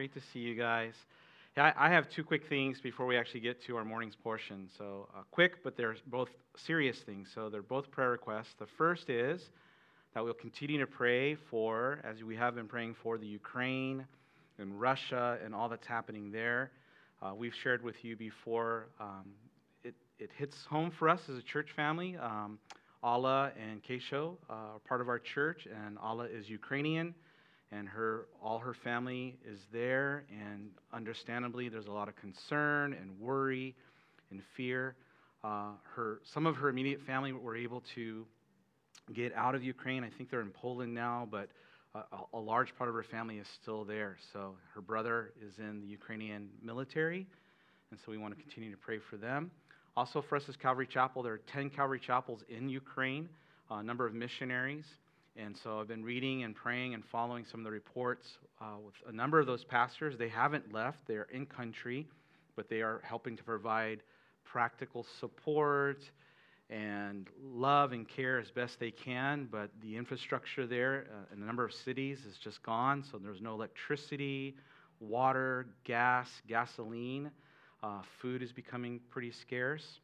[0.00, 0.94] great to see you guys.
[1.58, 4.66] I, I have two quick things before we actually get to our morning's portion.
[4.78, 7.28] So, uh, quick, but they're both serious things.
[7.34, 8.54] So, they're both prayer requests.
[8.58, 9.50] The first is
[10.14, 14.06] that we'll continue to pray for, as we have been praying for, the Ukraine
[14.58, 16.70] and Russia and all that's happening there.
[17.20, 19.26] Uh, we've shared with you before, um,
[19.84, 22.16] it, it hits home for us as a church family.
[22.16, 22.58] Um,
[23.02, 27.14] Alla and Keisho uh, are part of our church, and Alla is Ukrainian
[27.72, 33.18] and her all her family is there and understandably there's a lot of concern and
[33.20, 33.74] worry
[34.30, 34.94] and fear.
[35.42, 38.26] Uh, her some of her immediate family were able to
[39.12, 40.04] get out of ukraine.
[40.04, 41.48] I think they're in poland now but
[41.94, 42.02] a,
[42.34, 44.16] a large part of her family is still there.
[44.32, 47.26] So her brother is in the ukrainian military
[47.90, 49.50] and so we want to continue to pray for them.
[49.96, 51.22] Also for us as calvary chapel.
[51.22, 53.28] There are 10 calvary chapels in ukraine
[53.70, 54.84] a number of missionaries
[55.42, 58.26] and so I've been reading and praying and following some of the reports
[58.60, 60.18] uh, with a number of those pastors.
[60.18, 62.06] They haven't left, they're in country,
[62.56, 64.02] but they are helping to provide
[64.44, 66.02] practical support
[66.68, 69.48] and love and care as best they can.
[69.50, 73.40] But the infrastructure there uh, in a number of cities is just gone, so there's
[73.40, 74.56] no electricity,
[75.00, 77.30] water, gas, gasoline.
[77.82, 80.00] Uh, food is becoming pretty scarce.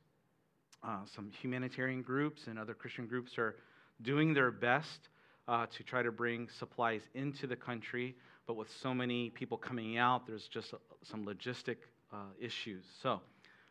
[0.82, 3.56] Uh, some humanitarian groups and other Christian groups are
[4.02, 5.08] doing their best
[5.48, 8.14] uh, to try to bring supplies into the country.
[8.46, 11.76] But with so many people coming out, there's just some logistic
[12.12, 12.84] uh, issues.
[13.02, 13.20] So,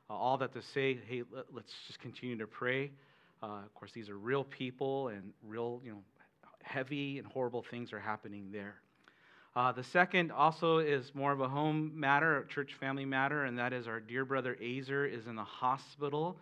[0.10, 2.92] uh, all that to say, hey, let, us just continue to pray.
[3.42, 6.04] Uh, of course, these are real people, and real, you know,
[6.62, 8.76] heavy and horrible things are happening there.
[9.56, 13.58] Uh, the second also is more of a home matter, a church family matter, and
[13.58, 16.38] that is our dear brother Azer is in the hospital.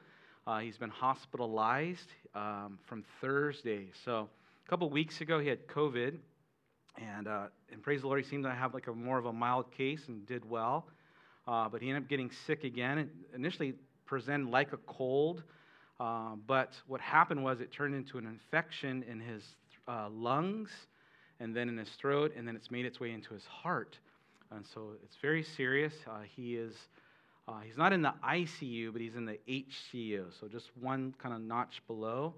[0.47, 3.91] Uh, he's been hospitalized um, from Thursday.
[4.03, 4.29] So,
[4.65, 6.17] a couple weeks ago, he had COVID,
[6.97, 9.33] and, uh, and praise the Lord, he seemed to have like a more of a
[9.33, 10.87] mild case and did well.
[11.47, 12.97] Uh, but he ended up getting sick again.
[12.97, 13.73] It initially
[14.05, 15.43] presented like a cold,
[15.99, 19.43] uh, but what happened was it turned into an infection in his
[19.87, 20.69] uh, lungs
[21.41, 23.97] and then in his throat, and then it's made its way into his heart.
[24.51, 25.93] And so it's very serious.
[26.07, 26.75] Uh, he is.
[27.45, 31.35] Uh, he's not in the ICU, but he's in the HCU, so just one kind
[31.35, 32.33] of notch below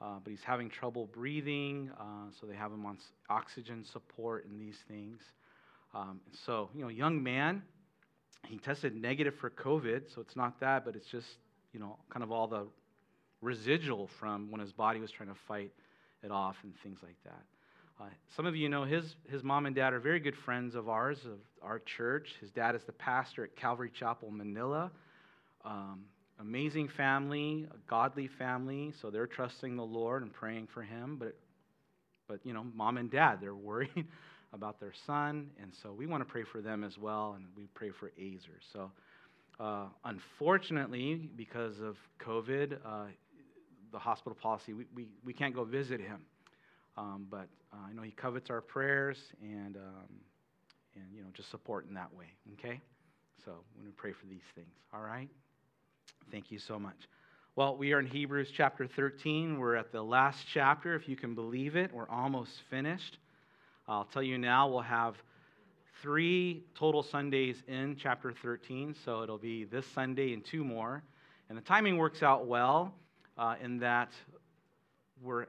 [0.00, 2.98] uh, but he's having trouble breathing, uh, so they have him on
[3.28, 5.20] oxygen support and these things.
[5.94, 7.62] Um, so, you know, young man,
[8.46, 11.26] he tested negative for COVID, so it's not that, but it's just,
[11.72, 12.66] you know, kind of all the
[13.40, 15.72] residual from when his body was trying to fight
[16.22, 17.42] it off and things like that.
[18.00, 18.04] Uh,
[18.36, 21.18] some of you know his, his mom and dad are very good friends of ours,
[21.24, 22.28] of our church.
[22.40, 24.92] His dad is the pastor at Calvary Chapel, Manila.
[25.64, 26.04] Um,
[26.40, 31.16] amazing family, a godly family, so they're trusting the Lord and praying for him.
[31.18, 31.34] But,
[32.28, 34.06] but you know, mom and dad, they're worried
[34.52, 37.66] about their son, and so we want to pray for them as well, and we
[37.74, 38.58] pray for Azer.
[38.72, 38.90] So,
[39.60, 43.04] uh, unfortunately, because of COVID, uh,
[43.92, 46.20] the hospital policy, we, we, we can't go visit him.
[46.96, 50.08] Um, but uh, I know he covets our prayers and, um,
[50.94, 52.80] and, you know, just support in that way, okay?
[53.44, 55.28] So, we're going to pray for these things, all right?
[56.30, 56.96] Thank you so much.
[57.56, 59.58] Well, we are in Hebrews chapter 13.
[59.58, 61.92] We're at the last chapter, if you can believe it.
[61.92, 63.18] We're almost finished.
[63.88, 65.16] I'll tell you now, we'll have
[66.02, 71.02] three total Sundays in chapter 13, so it'll be this Sunday and two more.
[71.48, 72.94] And the timing works out well
[73.36, 74.12] uh, in that
[75.22, 75.46] we're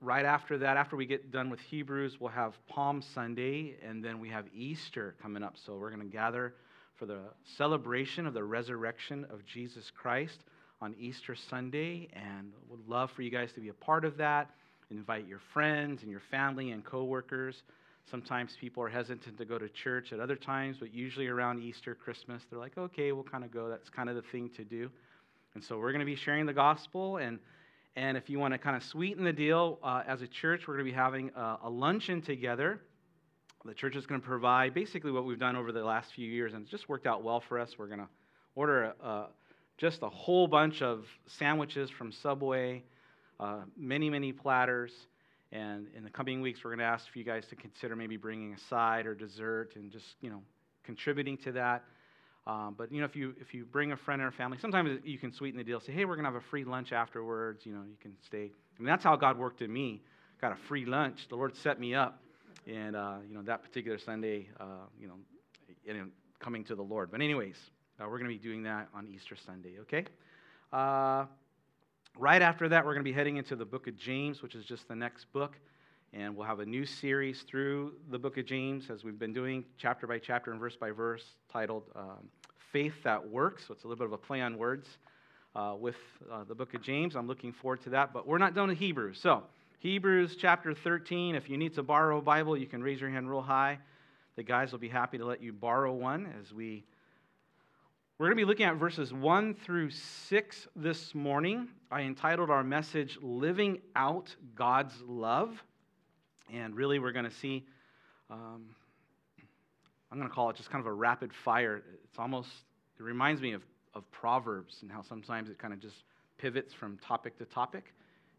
[0.00, 4.20] right after that, after we get done with Hebrews, we'll have Palm Sunday, and then
[4.20, 5.56] we have Easter coming up.
[5.56, 6.54] So we're going to gather
[6.98, 7.20] for the
[7.56, 10.40] celebration of the resurrection of Jesus Christ
[10.80, 14.50] on Easter Sunday, and would love for you guys to be a part of that.
[14.90, 17.62] Invite your friends and your family and coworkers.
[18.10, 21.94] Sometimes people are hesitant to go to church at other times, but usually around Easter,
[21.94, 23.68] Christmas, they're like, okay, we'll kind of go.
[23.68, 24.90] That's kind of the thing to do.
[25.54, 27.18] And so we're going to be sharing the gospel.
[27.18, 27.38] And,
[27.96, 30.74] and if you want to kind of sweeten the deal, uh, as a church, we're
[30.74, 32.80] going to be having a, a luncheon together
[33.64, 36.54] the church is going to provide basically what we've done over the last few years,
[36.54, 37.74] and it's just worked out well for us.
[37.78, 38.08] We're going to
[38.54, 39.24] order a,
[39.76, 42.84] just a whole bunch of sandwiches from Subway,
[43.40, 44.92] uh, many, many platters.
[45.50, 48.16] And in the coming weeks, we're going to ask for you guys to consider maybe
[48.16, 50.42] bringing a side or dessert and just, you know,
[50.84, 51.84] contributing to that.
[52.46, 55.00] Um, but, you know, if you, if you bring a friend or a family, sometimes
[55.04, 55.80] you can sweeten the deal.
[55.80, 57.66] Say, hey, we're going to have a free lunch afterwards.
[57.66, 58.50] You know, you can stay.
[58.78, 60.02] I mean, that's how God worked in me.
[60.40, 61.28] Got a free lunch.
[61.28, 62.22] The Lord set me up
[62.66, 65.14] and uh, you know that particular Sunday, uh, you know,
[66.38, 67.10] coming to the Lord.
[67.10, 67.56] But anyways,
[68.00, 69.78] uh, we're going to be doing that on Easter Sunday.
[69.80, 70.04] Okay.
[70.72, 71.24] Uh,
[72.18, 74.64] right after that, we're going to be heading into the book of James, which is
[74.64, 75.56] just the next book
[76.12, 79.64] And we'll have a new series through the book of James, as we've been doing
[79.76, 81.22] chapter by chapter and verse by verse,
[81.52, 82.28] titled um,
[82.72, 83.66] Faith That Works.
[83.68, 84.88] So it's a little bit of a play on words
[85.54, 85.96] uh, with
[86.32, 87.14] uh, the book of James.
[87.14, 88.14] I'm looking forward to that.
[88.14, 89.20] But we're not done with Hebrews.
[89.22, 89.42] So,
[89.80, 91.36] Hebrews chapter 13.
[91.36, 93.78] If you need to borrow a Bible, you can raise your hand real high.
[94.34, 96.84] The guys will be happy to let you borrow one as we.
[98.18, 101.68] We're going to be looking at verses 1 through 6 this morning.
[101.92, 105.62] I entitled our message Living Out God's Love.
[106.52, 107.64] And really, we're going to see,
[108.32, 108.64] um,
[110.10, 111.84] I'm going to call it just kind of a rapid fire.
[112.02, 112.50] It's almost,
[112.98, 113.62] it reminds me of,
[113.94, 116.02] of Proverbs and how sometimes it kind of just
[116.36, 117.94] pivots from topic to topic.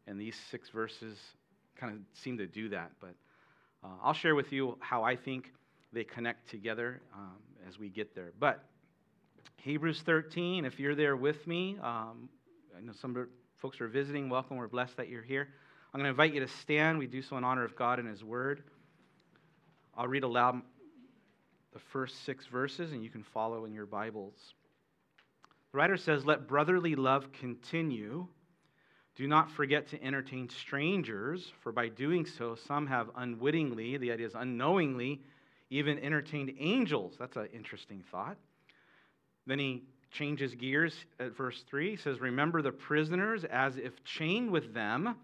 [0.09, 1.17] And these six verses
[1.79, 2.91] kind of seem to do that.
[2.99, 3.13] But
[3.83, 5.53] uh, I'll share with you how I think
[5.93, 8.31] they connect together um, as we get there.
[8.39, 8.63] But
[9.57, 12.27] Hebrews 13, if you're there with me, um,
[12.75, 13.27] I know some
[13.57, 14.29] folks are visiting.
[14.29, 14.57] Welcome.
[14.57, 15.49] We're blessed that you're here.
[15.93, 16.97] I'm going to invite you to stand.
[16.97, 18.63] We do so in honor of God and His Word.
[19.95, 20.61] I'll read aloud
[21.71, 24.55] the first six verses, and you can follow in your Bibles.
[25.71, 28.27] The writer says, Let brotherly love continue.
[29.19, 34.27] Do not forget to entertain strangers, for by doing so, some have unwittingly, the idea
[34.27, 35.19] is unknowingly,
[35.69, 37.15] even entertained angels.
[37.19, 38.37] That's an interesting thought.
[39.45, 41.89] Then he changes gears at verse 3.
[41.89, 45.17] He says, Remember the prisoners as if chained with them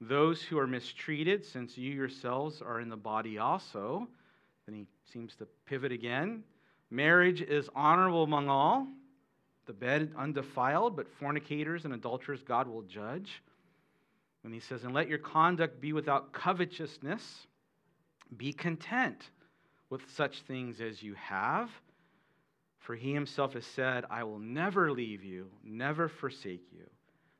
[0.00, 4.06] those who are mistreated, since you yourselves are in the body also.
[4.66, 6.44] Then he seems to pivot again.
[6.92, 8.86] Marriage is honorable among all,
[9.72, 13.42] the bed undefiled, but fornicators and adulterers God will judge.
[14.44, 17.46] And he says, And let your conduct be without covetousness.
[18.36, 19.30] Be content
[19.88, 21.70] with such things as you have.
[22.80, 26.84] For he himself has said, I will never leave you, never forsake you.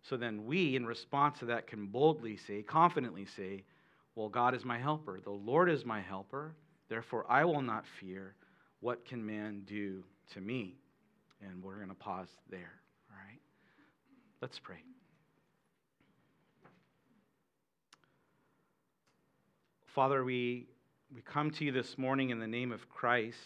[0.02, 3.64] So then we, in response to that, can boldly say, confidently say,
[4.14, 5.20] Well, God is my helper.
[5.20, 6.55] The Lord is my helper.
[6.88, 8.37] Therefore, I will not fear.
[8.81, 10.02] What can man do
[10.32, 10.76] to me?
[11.43, 12.73] And we're going to pause there.
[13.11, 13.41] All right?
[14.41, 14.83] Let's pray.
[19.94, 20.67] Father, we,
[21.15, 23.37] we come to you this morning in the name of Christ,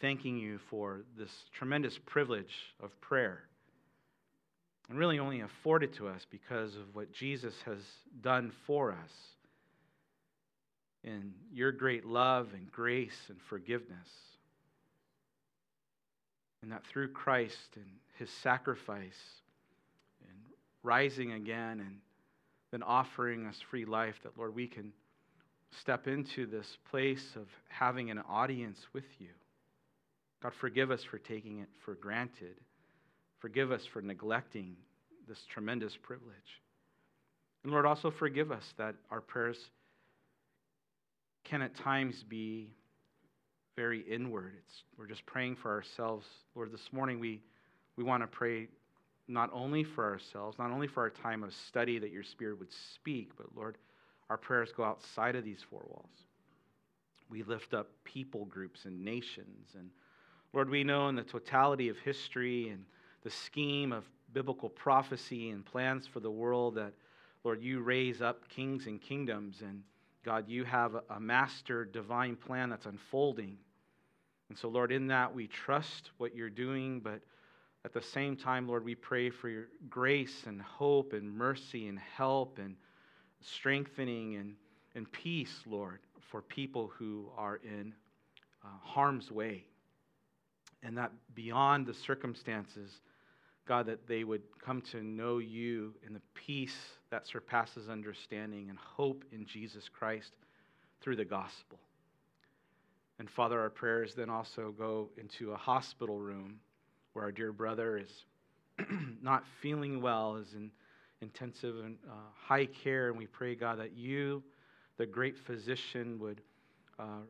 [0.00, 3.44] thanking you for this tremendous privilege of prayer
[4.90, 7.78] and really only afforded to us because of what Jesus has
[8.20, 9.12] done for us
[11.04, 14.08] in your great love and grace and forgiveness.
[16.62, 17.86] And that through Christ and
[18.18, 19.18] his sacrifice
[20.28, 20.38] and
[20.82, 21.96] rising again and
[22.70, 24.92] then offering us free life, that, Lord, we can
[25.80, 29.28] step into this place of having an audience with you.
[30.42, 32.56] God, forgive us for taking it for granted.
[33.38, 34.76] Forgive us for neglecting
[35.28, 36.60] this tremendous privilege.
[37.62, 39.58] And Lord, also forgive us that our prayers
[41.44, 42.74] can at times be
[43.76, 44.52] very inward.
[44.58, 46.26] It's, we're just praying for ourselves.
[46.54, 47.40] Lord, this morning we,
[47.96, 48.68] we want to pray
[49.28, 52.72] not only for ourselves, not only for our time of study that your Spirit would
[52.72, 53.78] speak, but Lord,
[54.28, 56.10] our prayers go outside of these four walls.
[57.30, 59.68] We lift up people groups and nations.
[59.78, 59.90] And
[60.52, 62.84] Lord, we know in the totality of history and
[63.22, 66.92] the scheme of biblical prophecy and plans for the world that,
[67.44, 69.62] Lord, you raise up kings and kingdoms.
[69.62, 69.82] And
[70.24, 73.56] God, you have a master divine plan that's unfolding.
[74.48, 77.20] And so, Lord, in that we trust what you're doing, but
[77.84, 81.98] at the same time, Lord, we pray for your grace and hope and mercy and
[81.98, 82.76] help and
[83.40, 84.54] strengthening and,
[84.94, 86.00] and peace, Lord,
[86.30, 87.94] for people who are in
[88.62, 89.64] uh, harm's way.
[90.82, 93.00] And that beyond the circumstances,
[93.66, 96.76] God, that they would come to know you in the peace
[97.10, 100.32] that surpasses understanding and hope in Jesus Christ
[101.00, 101.78] through the gospel.
[103.18, 106.60] And Father, our prayers then also go into a hospital room
[107.12, 108.24] where our dear brother is
[109.22, 110.70] not feeling well, is in
[111.20, 113.08] intensive and uh, high care.
[113.08, 114.42] And we pray, God, that you,
[114.96, 116.40] the great physician, would
[116.98, 117.24] uh,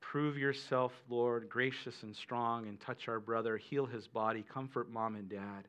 [0.00, 5.16] prove yourself, Lord, gracious and strong, and touch our brother, heal his body, comfort mom
[5.16, 5.68] and dad.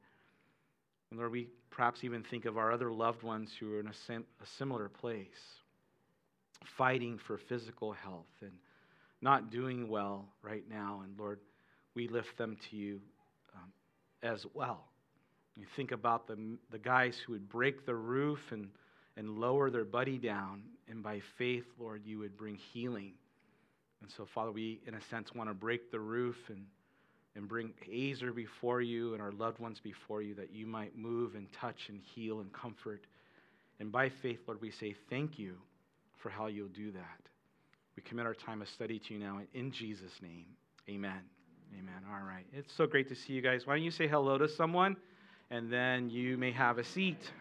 [1.15, 3.93] And Lord, we perhaps even think of our other loved ones who are in a,
[4.05, 5.27] sim- a similar place,
[6.77, 8.51] fighting for physical health and
[9.21, 11.03] not doing well right now.
[11.05, 11.39] And Lord,
[11.93, 12.99] we lift them to you
[13.55, 13.71] um,
[14.23, 14.89] as well.
[15.55, 18.67] You think about the, the guys who would break the roof and,
[19.15, 23.13] and lower their buddy down, and by faith, Lord, you would bring healing.
[24.01, 26.65] And so, Father, we, in a sense, want to break the roof and,
[27.35, 31.35] and bring Azer before you and our loved ones before you that you might move
[31.35, 33.05] and touch and heal and comfort
[33.79, 35.55] And by faith, Lord, we say thank you
[36.17, 37.19] for how you'll do that.
[37.95, 40.45] We commit our time of study to you now in Jesus' name.
[40.89, 41.21] Amen.
[41.77, 42.01] Amen.
[42.11, 42.45] All right.
[42.53, 43.65] It's so great to see you guys.
[43.65, 44.95] Why don't you say hello to someone
[45.51, 47.31] and then you may have a seat.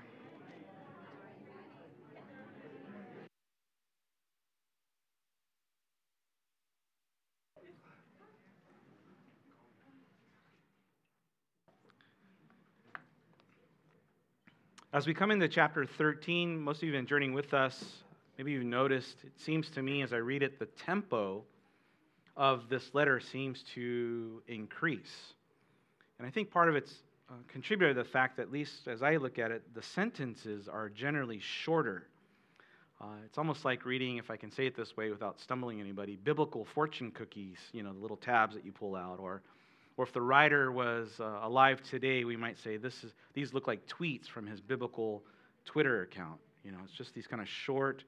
[14.94, 17.84] As we come into chapter 13, most of you have been journeying with us.
[18.38, 21.42] Maybe you've noticed, it seems to me as I read it, the tempo
[22.36, 25.34] of this letter seems to increase.
[26.20, 26.92] And I think part of it's
[27.28, 30.68] uh, contributed to the fact that, at least as I look at it, the sentences
[30.68, 32.06] are generally shorter.
[33.00, 36.14] Uh, it's almost like reading, if I can say it this way without stumbling anybody,
[36.22, 39.42] biblical fortune cookies, you know, the little tabs that you pull out, or
[39.96, 43.66] or if the writer was uh, alive today, we might say this is, these look
[43.66, 45.22] like tweets from his biblical
[45.64, 46.40] Twitter account.
[46.64, 48.04] You know, it's just these kind of short,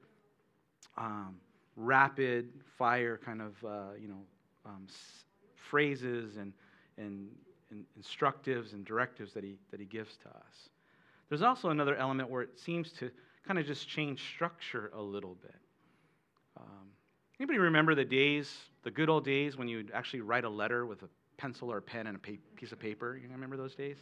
[0.97, 1.35] um,
[1.75, 4.21] rapid fire kind of, uh, you know,
[4.65, 5.25] um, s-
[5.55, 6.51] phrases and,
[6.97, 7.29] and,
[7.71, 10.69] and instructives and directives that he, that he gives to us.
[11.29, 13.11] There's also another element where it seems to
[13.47, 15.55] kind of just change structure a little bit.
[16.57, 16.87] Um,
[17.39, 18.53] anybody remember the days,
[18.83, 21.81] the good old days when you'd actually write a letter with a pencil or a
[21.81, 23.15] pen and a pa- piece of paper.
[23.15, 23.97] You remember those days?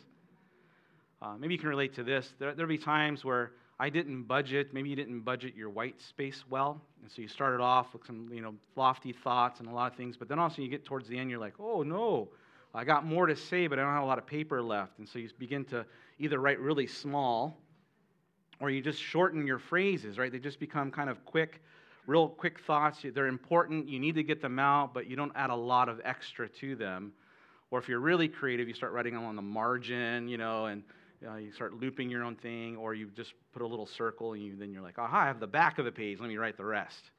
[1.22, 2.34] Uh, maybe you can relate to this.
[2.40, 4.74] There, there'll be times where I didn't budget.
[4.74, 8.30] Maybe you didn't budget your white space well, and so you started off with some,
[8.32, 10.16] you know, lofty thoughts and a lot of things.
[10.18, 12.30] But then also you get towards the end, you're like, oh no,
[12.74, 15.00] I got more to say, but I don't have a lot of paper left.
[15.00, 15.86] And so you begin to
[16.20, 17.58] either write really small,
[18.62, 20.18] or you just shorten your phrases.
[20.18, 20.32] Right?
[20.32, 21.62] They just become kind of quick,
[22.08, 23.00] real quick thoughts.
[23.14, 23.90] They're important.
[23.90, 26.76] You need to get them out, but you don't add a lot of extra to
[26.76, 27.14] them.
[27.72, 30.84] Or if you're really creative, you start writing on the margin, you know, and
[31.28, 34.44] uh, you start looping your own thing, or you just put a little circle and
[34.44, 36.58] you, then you're like, aha, I have the back of the page, let me write
[36.58, 37.12] the rest.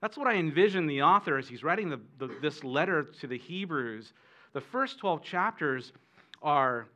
[0.00, 3.38] That's what I envision the author as he's writing the, the, this letter to the
[3.38, 4.12] Hebrews.
[4.52, 5.92] The first 12 chapters
[6.42, 6.86] are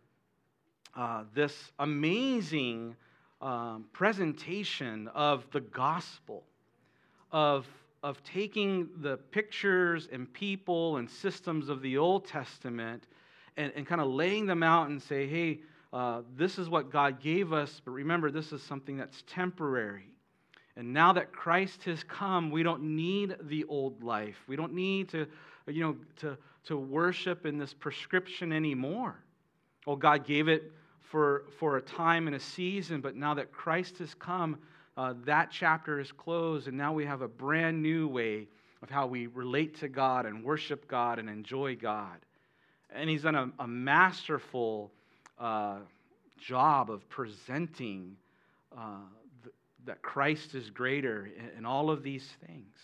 [0.96, 2.96] uh, this amazing
[3.40, 6.44] um, presentation of the gospel,
[7.32, 7.66] of
[8.02, 13.06] of taking the pictures and people and systems of the Old Testament
[13.56, 15.60] and, and kind of laying them out and say, hey,
[15.92, 20.06] uh, this is what God gave us, but remember, this is something that's temporary.
[20.76, 24.36] And now that Christ has come, we don't need the old life.
[24.46, 25.26] We don't need to,
[25.66, 29.16] you know, to, to worship in this prescription anymore.
[29.86, 33.98] Well, God gave it for, for a time and a season, but now that Christ
[33.98, 34.58] has come,
[35.00, 38.46] uh, that chapter is closed, and now we have a brand new way
[38.82, 42.18] of how we relate to God and worship God and enjoy God.
[42.94, 44.92] And he's done a, a masterful
[45.38, 45.78] uh,
[46.38, 48.14] job of presenting
[48.76, 48.98] uh,
[49.42, 49.54] th-
[49.86, 52.76] that Christ is greater in, in, all of these things.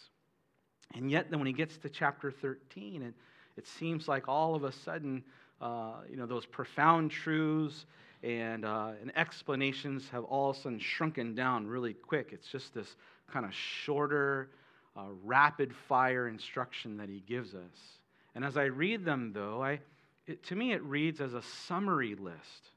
[0.95, 3.15] And yet, then when he gets to chapter 13, it,
[3.59, 5.23] it seems like all of a sudden,
[5.61, 7.85] uh, you know, those profound truths
[8.23, 12.31] and, uh, and explanations have all of a sudden shrunken down really quick.
[12.33, 12.97] It's just this
[13.31, 14.51] kind of shorter,
[14.97, 17.99] uh, rapid fire instruction that he gives us.
[18.35, 19.81] And as I read them, though, I,
[20.27, 22.71] it, to me it reads as a summary list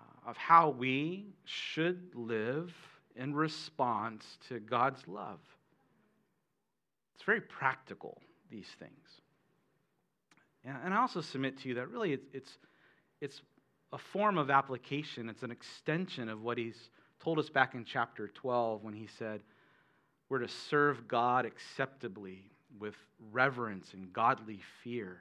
[0.00, 2.72] uh, of how we should live
[3.16, 5.40] in response to God's love.
[7.14, 8.20] It's very practical,
[8.50, 8.90] these things.
[10.64, 12.58] And I also submit to you that really it's, it's
[13.22, 13.40] it's
[13.92, 16.90] a form of application, it's an extension of what he's
[17.22, 19.40] told us back in chapter 12 when he said,
[20.28, 22.50] We're to serve God acceptably
[22.80, 22.94] with
[23.30, 25.18] reverence and godly fear.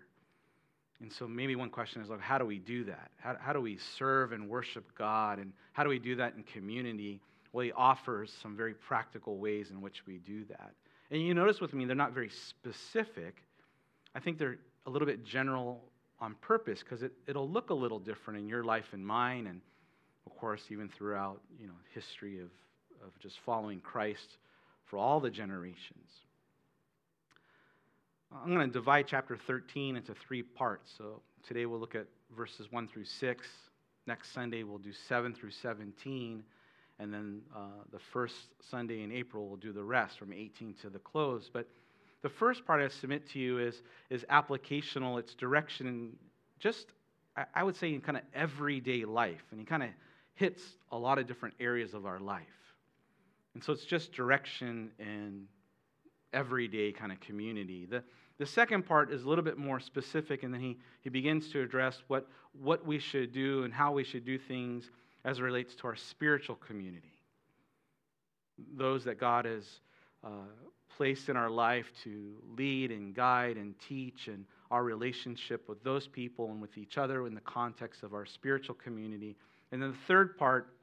[1.00, 3.12] And so, maybe one question is like, how do we do that?
[3.18, 5.38] How, how do we serve and worship God?
[5.38, 7.22] And how do we do that in community?
[7.54, 10.72] Well, he offers some very practical ways in which we do that.
[11.12, 13.44] And you notice with me, they're not very specific.
[14.16, 15.91] I think they're a little bit general
[16.22, 19.60] on purpose because it, it'll look a little different in your life and mine, and
[20.26, 22.50] of course, even throughout you know, history of,
[23.04, 24.38] of just following Christ
[24.86, 26.10] for all the generations.
[28.32, 30.90] I'm going to divide chapter 13 into three parts.
[30.98, 33.48] So today we'll look at verses 1 through 6.
[34.08, 36.44] Next Sunday we'll do 7 through 17.
[37.00, 38.36] And then uh, the first
[38.70, 41.50] Sunday in April we'll do the rest from 18 to the close.
[41.52, 41.68] But
[42.22, 46.16] the first part I submit to you is, is applicational, it's direction
[46.60, 46.88] just,
[47.56, 49.44] I would say, in kind of everyday life.
[49.52, 49.90] And he kind of
[50.36, 50.62] hits
[50.92, 52.46] a lot of different areas of our life.
[53.54, 55.46] And so it's just direction in
[56.34, 57.86] everyday kind of community.
[57.86, 58.04] The,
[58.38, 61.62] the second part is a little bit more specific, and then he, he begins to
[61.62, 64.90] address what, what we should do and how we should do things
[65.26, 67.14] as it relates to our spiritual community.
[68.76, 69.66] Those that God has
[70.24, 70.30] uh,
[70.98, 76.08] placed in our life to lead and guide and teach, and our relationship with those
[76.08, 79.36] people and with each other in the context of our spiritual community.
[79.72, 80.74] And then the third part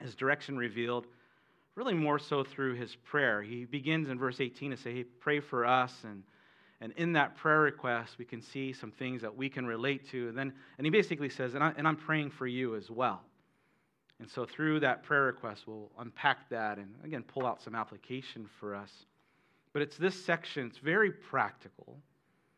[0.00, 1.06] is direction revealed,
[1.74, 3.42] really more so through his prayer.
[3.42, 5.92] He begins in verse 18 to say, Hey, pray for us.
[6.04, 6.22] And,
[6.80, 10.28] and in that prayer request, we can see some things that we can relate to.
[10.28, 13.20] And then and he basically says, and, I, and I'm praying for you as well.
[14.20, 18.48] And so through that prayer request, we'll unpack that and again pull out some application
[18.58, 18.90] for us.
[19.78, 22.00] But it's this section, it's very practical.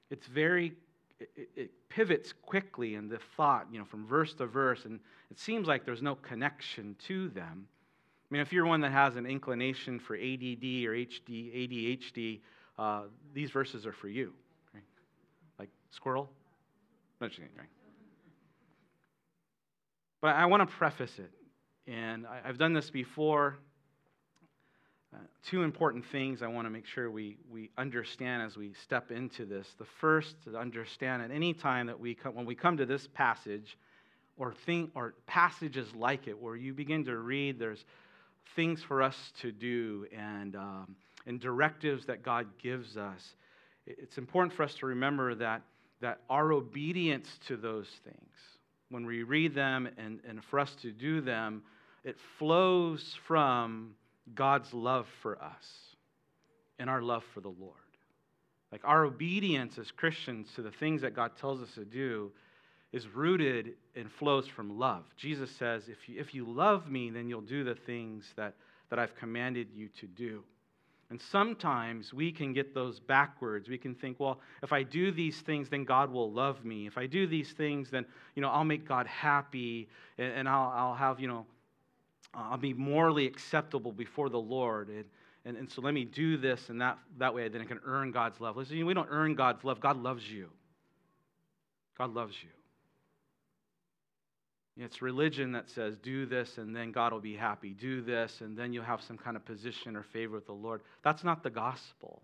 [0.08, 0.72] It's very,
[1.18, 4.98] it, it, pivots quickly in the thought, you know, from verse to verse, and
[5.30, 7.66] it seems like there's no connection to them.
[7.68, 12.40] I mean, if you're one that has an inclination for ADD or HD, ADHD,
[12.78, 13.02] uh,
[13.34, 14.32] these verses are for you.
[14.72, 14.82] Right?
[15.58, 16.30] Like squirrel?
[17.20, 17.68] No, right?
[20.22, 21.32] But I want to preface it,
[21.86, 23.58] and I, I've done this before.
[25.44, 29.44] Two important things I want to make sure we, we understand as we step into
[29.44, 29.66] this.
[29.78, 33.08] The first, to understand at any time that we come, when we come to this
[33.14, 33.76] passage,
[34.36, 37.84] or think, or passages like it, where you begin to read, there's
[38.56, 43.34] things for us to do and, um, and directives that God gives us.
[43.86, 45.62] It's important for us to remember that,
[46.00, 48.36] that our obedience to those things,
[48.90, 51.62] when we read them and, and for us to do them,
[52.04, 53.94] it flows from
[54.34, 55.64] God's love for us
[56.78, 57.74] and our love for the Lord.
[58.72, 62.30] Like our obedience as Christians to the things that God tells us to do
[62.92, 65.04] is rooted and flows from love.
[65.16, 68.54] Jesus says, if you, if you love me, then you'll do the things that,
[68.88, 70.42] that I've commanded you to do.
[71.10, 73.68] And sometimes we can get those backwards.
[73.68, 76.86] We can think, well, if I do these things, then God will love me.
[76.86, 78.06] If I do these things, then,
[78.36, 81.46] you know, I'll make God happy and, and I'll, I'll have, you know,
[82.32, 84.88] I'll be morally acceptable before the Lord.
[84.88, 85.04] And,
[85.44, 88.12] and, and so let me do this, and that, that way then I can earn
[88.12, 88.56] God's love.
[88.56, 89.80] Listen, we don't earn God's love.
[89.80, 90.50] God loves you.
[91.98, 92.48] God loves you.
[94.76, 97.74] It's religion that says, do this and then God will be happy.
[97.74, 100.80] Do this and then you'll have some kind of position or favor with the Lord.
[101.02, 102.22] That's not the gospel.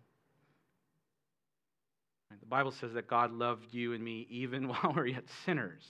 [2.31, 5.85] The Bible says that God loved you and me even while we're yet sinners.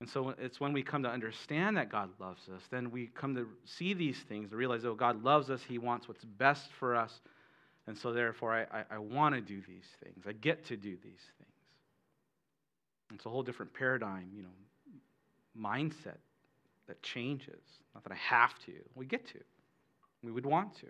[0.00, 3.34] And so it's when we come to understand that God loves us, then we come
[3.34, 5.60] to see these things, to realize, oh, God loves us.
[5.66, 7.20] He wants what's best for us.
[7.88, 10.24] And so therefore, I, I, I want to do these things.
[10.28, 11.02] I get to do these
[11.38, 11.52] things.
[13.14, 14.48] It's a whole different paradigm, you know,
[15.58, 16.18] mindset
[16.86, 17.62] that changes.
[17.94, 19.40] Not that I have to, we get to.
[20.22, 20.86] We would want to.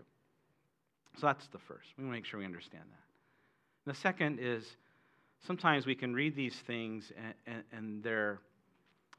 [1.18, 1.88] So that's the first.
[1.96, 3.90] We want to make sure we understand that.
[3.90, 4.64] The second is
[5.46, 8.40] sometimes we can read these things and, and, and they're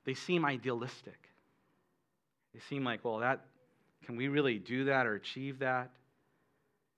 [0.06, 1.30] they seem idealistic.
[2.54, 3.46] They seem like, well, that
[4.06, 5.92] can we really do that or achieve that?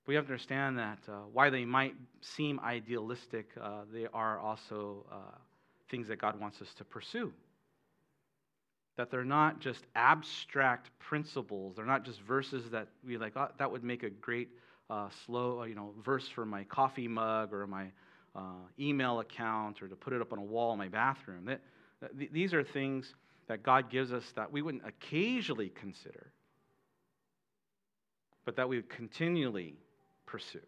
[0.07, 5.05] We have to understand that uh, why they might seem idealistic, uh, they are also
[5.11, 5.15] uh,
[5.89, 7.31] things that God wants us to pursue.
[8.97, 11.75] That they're not just abstract principles.
[11.75, 13.33] They're not just verses that we like.
[13.35, 14.49] Oh, that would make a great
[14.89, 17.87] uh, slow, uh, you know, verse for my coffee mug or my
[18.35, 21.45] uh, email account or to put it up on a wall in my bathroom.
[21.45, 21.61] That,
[22.13, 23.13] these are things
[23.47, 26.31] that God gives us that we wouldn't occasionally consider,
[28.45, 29.75] but that we would continually
[30.25, 30.59] pursue,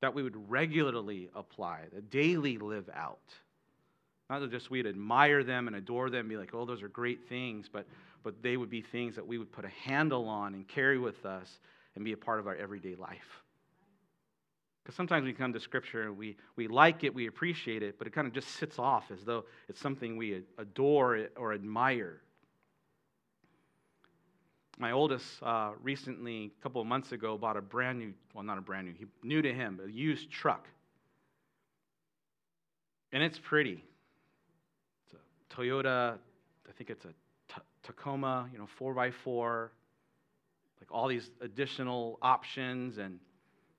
[0.00, 3.18] that we would regularly apply, that daily live out.
[4.30, 6.88] Not that just we'd admire them and adore them and be like, oh, those are
[6.88, 7.86] great things, but,
[8.24, 11.24] but they would be things that we would put a handle on and carry with
[11.24, 11.48] us
[11.94, 13.44] and be a part of our everyday life.
[14.86, 18.06] Because sometimes we come to Scripture and we, we like it, we appreciate it, but
[18.06, 22.20] it kind of just sits off as though it's something we adore or admire.
[24.78, 28.58] My oldest uh, recently, a couple of months ago, bought a brand new, well, not
[28.58, 30.68] a brand new, he, new to him, a used truck.
[33.10, 33.82] And it's pretty.
[35.04, 36.12] It's a Toyota,
[36.68, 39.70] I think it's a T- Tacoma, you know, 4x4,
[40.80, 43.18] like all these additional options and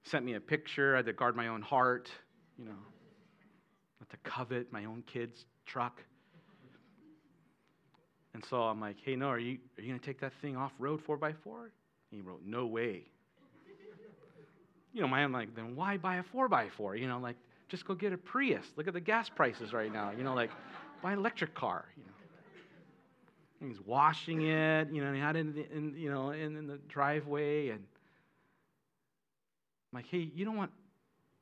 [0.08, 0.94] sent me a picture.
[0.96, 2.10] I had to guard my own heart,
[2.58, 2.72] you know,
[4.00, 6.02] not to covet my own kid's truck.
[8.34, 10.56] And so I'm like, hey, no, are you, are you going to take that thing
[10.56, 11.24] off road 4x4?
[11.26, 11.72] And
[12.12, 13.06] he wrote, no way.
[14.94, 17.00] you know, my I'm like, then why buy a 4x4?
[17.00, 17.36] You know, like,
[17.68, 18.66] just go get a Prius.
[18.76, 20.12] Look at the gas prices right now.
[20.16, 20.52] You know, like,
[21.02, 22.12] buy an electric car, you know.
[23.60, 26.30] And he's washing it, you know, and he had it in, the, in you know,
[26.30, 27.84] in, in the driveway, and
[29.98, 30.72] like, hey, you don't want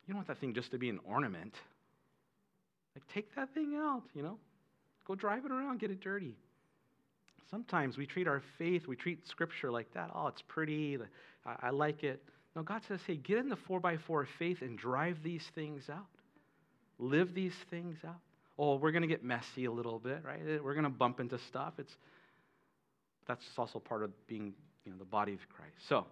[0.07, 1.53] you don't want that thing just to be an ornament.
[2.95, 4.37] Like, take that thing out, you know?
[5.05, 6.35] Go drive it around, get it dirty.
[7.51, 10.11] sometimes we treat our faith, we treat Scripture like that.
[10.13, 10.97] Oh, it's pretty.
[11.45, 12.23] I, I like it.
[12.55, 16.05] No, God says, hey, get in the 4x4 of faith and drive these things out.
[16.97, 18.21] Live these things out.
[18.57, 20.39] Oh, we're going to get messy a little bit, right?
[20.47, 21.73] Eh, we're going to bump into stuff.
[21.77, 21.93] It's
[23.27, 24.53] that's also part of being,
[24.85, 25.75] you know, the body of Christ.
[25.89, 26.05] So,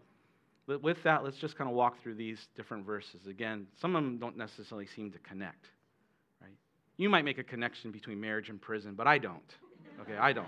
[0.67, 3.27] with that, let's just kind of walk through these different verses.
[3.27, 5.67] Again, some of them don't necessarily seem to connect,
[6.41, 6.55] right?
[6.97, 9.55] You might make a connection between marriage and prison, but I don't.
[10.01, 10.47] Okay, I don't.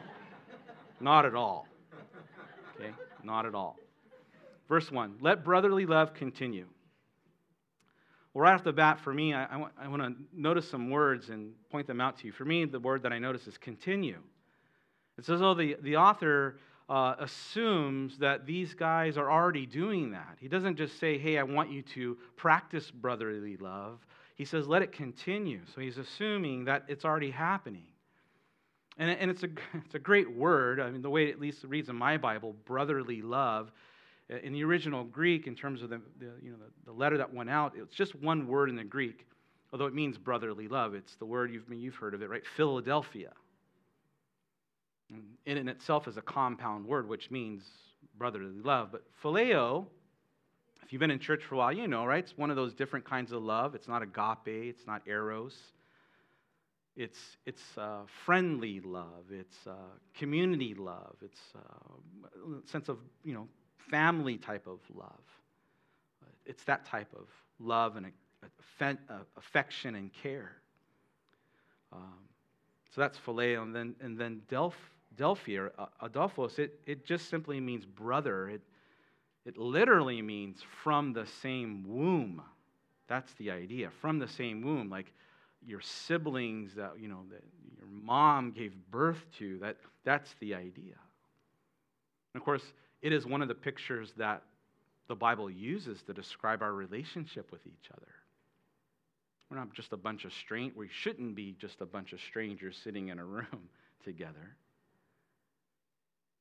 [1.01, 1.67] Not at all.
[2.79, 2.91] Okay,
[3.23, 3.77] not at all.
[4.67, 6.67] Verse 1 Let brotherly love continue.
[8.33, 10.89] Well, right off the bat, for me, I, I, want, I want to notice some
[10.89, 12.33] words and point them out to you.
[12.33, 14.19] For me, the word that I notice is continue.
[15.17, 20.37] It's as though the, the author uh, assumes that these guys are already doing that.
[20.39, 24.05] He doesn't just say, hey, I want you to practice brotherly love.
[24.35, 25.61] He says, let it continue.
[25.73, 27.87] So he's assuming that it's already happening.
[28.97, 29.49] And, and it's, a,
[29.85, 30.79] it's a great word.
[30.79, 33.71] I mean, the way it at least reads in my Bible, brotherly love.
[34.29, 37.31] In the original Greek, in terms of the, the you know, the, the, letter that
[37.31, 39.27] went out, it's just one word in the Greek,
[39.71, 40.95] although it means brotherly love.
[40.95, 42.43] It's the word you've, you've heard of it, right?
[42.57, 43.31] Philadelphia.
[45.45, 47.63] In and itself is a compound word, which means
[48.17, 48.91] brotherly love.
[48.91, 49.85] But phileo,
[50.83, 52.23] if you've been in church for a while, you know, right?
[52.23, 53.75] It's one of those different kinds of love.
[53.75, 55.55] It's not agape, it's not eros.
[56.95, 59.25] It's, it's uh, friendly love.
[59.29, 59.73] It's uh,
[60.17, 61.15] community love.
[61.21, 63.47] It's uh, a sense of, you know,
[63.89, 65.11] family type of love.
[66.45, 67.27] It's that type of
[67.59, 68.11] love and
[69.37, 70.53] affection and care.
[71.91, 72.19] Um,
[72.93, 73.63] so that's phileo.
[73.63, 74.73] And then, and then delph,
[75.17, 78.49] Delphi or uh, Adelphos, it, it just simply means brother.
[78.49, 78.61] It,
[79.45, 82.41] it literally means from the same womb.
[83.07, 83.91] That's the idea.
[84.01, 84.89] From the same womb.
[84.89, 85.11] Like,
[85.65, 87.43] your siblings that you know that
[87.77, 90.95] your mom gave birth to that that's the idea
[92.33, 92.63] and of course
[93.01, 94.43] it is one of the pictures that
[95.07, 98.11] the bible uses to describe our relationship with each other
[99.49, 102.79] we're not just a bunch of strangers we shouldn't be just a bunch of strangers
[102.83, 103.69] sitting in a room
[104.03, 104.55] together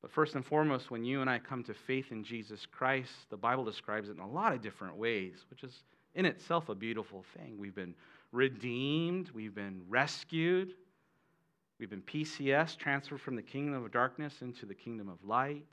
[0.05, 3.37] but first and foremost when you and i come to faith in jesus christ the
[3.37, 7.25] bible describes it in a lot of different ways which is in itself a beautiful
[7.35, 7.95] thing we've been
[8.35, 10.73] redeemed, we've been rescued,
[11.79, 15.65] we've been PCS, transferred from the kingdom of darkness into the kingdom of light.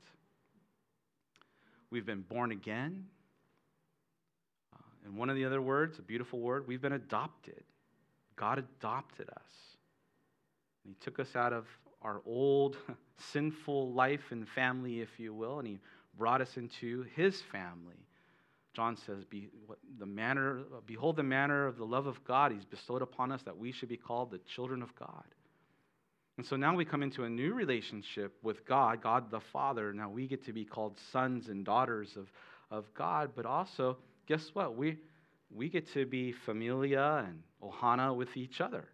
[1.91, 3.05] We've been born again.
[4.73, 7.63] Uh, and one of the other words, a beautiful word, we've been adopted.
[8.35, 9.51] God adopted us.
[10.83, 11.65] He took us out of
[12.03, 12.77] our old
[13.31, 15.79] sinful life and family, if you will, and He
[16.17, 18.03] brought us into His family
[18.73, 22.65] John says, Be, what, the manner, Behold the manner of the love of God He's
[22.65, 25.23] bestowed upon us that we should be called the children of God.
[26.37, 29.93] And so now we come into a new relationship with God, God the Father.
[29.93, 32.27] Now we get to be called sons and daughters of,
[32.71, 34.75] of God, but also, guess what?
[34.75, 34.97] We,
[35.51, 38.87] we get to be familia and ohana with each other.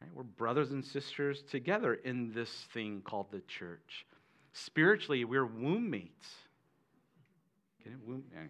[0.00, 0.10] Right?
[0.14, 4.06] We're brothers and sisters together in this thing called the church.
[4.52, 6.28] Spiritually, we're womb mates.
[7.82, 7.98] Get it?
[8.06, 8.24] Womb?
[8.32, 8.42] Yeah.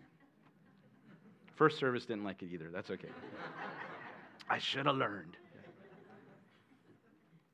[1.57, 2.71] First service didn't like it either.
[2.73, 3.09] That's okay.
[4.51, 5.37] I should have learned.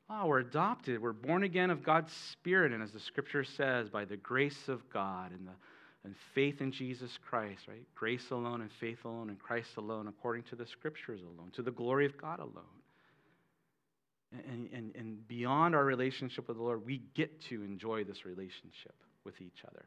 [0.09, 1.01] Oh, we're adopted.
[1.01, 2.71] We're born again of God's Spirit.
[2.71, 5.53] And as the scripture says, by the grace of God and, the,
[6.03, 7.81] and faith in Jesus Christ, right?
[7.95, 11.71] Grace alone and faith alone and Christ alone, according to the scriptures alone, to the
[11.71, 12.74] glory of God alone.
[14.51, 18.95] And, and, and beyond our relationship with the Lord, we get to enjoy this relationship
[19.23, 19.85] with each other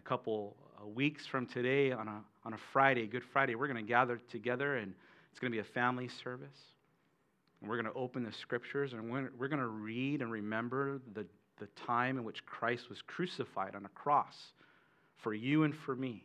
[0.00, 3.84] a couple uh, weeks from today on a, on a Friday, Good Friday, we're going
[3.84, 4.94] to gather together and
[5.30, 6.56] it's going to be a family service.
[7.60, 11.00] And we're going to open the scriptures and we're, we're going to read and remember
[11.14, 11.26] the,
[11.58, 14.34] the time in which Christ was crucified on a cross
[15.22, 16.24] for you and for me.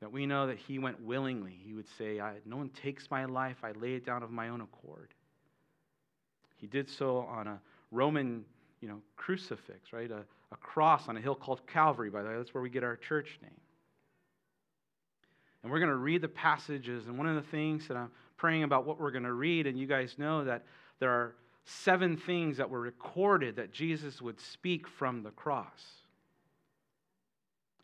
[0.00, 1.58] That we know that he went willingly.
[1.62, 4.60] He would say, No one takes my life, I lay it down of my own
[4.60, 5.12] accord.
[6.58, 8.44] He did so on a Roman
[8.80, 10.10] you know, crucifix, right?
[10.10, 12.36] A, a cross on a hill called Calvary, by the way.
[12.36, 13.50] That's where we get our church name.
[15.62, 17.06] And we're going to read the passages.
[17.06, 19.78] And one of the things that I'm praying about what we're going to read, and
[19.78, 20.64] you guys know that
[21.00, 25.82] there are seven things that were recorded that Jesus would speak from the cross.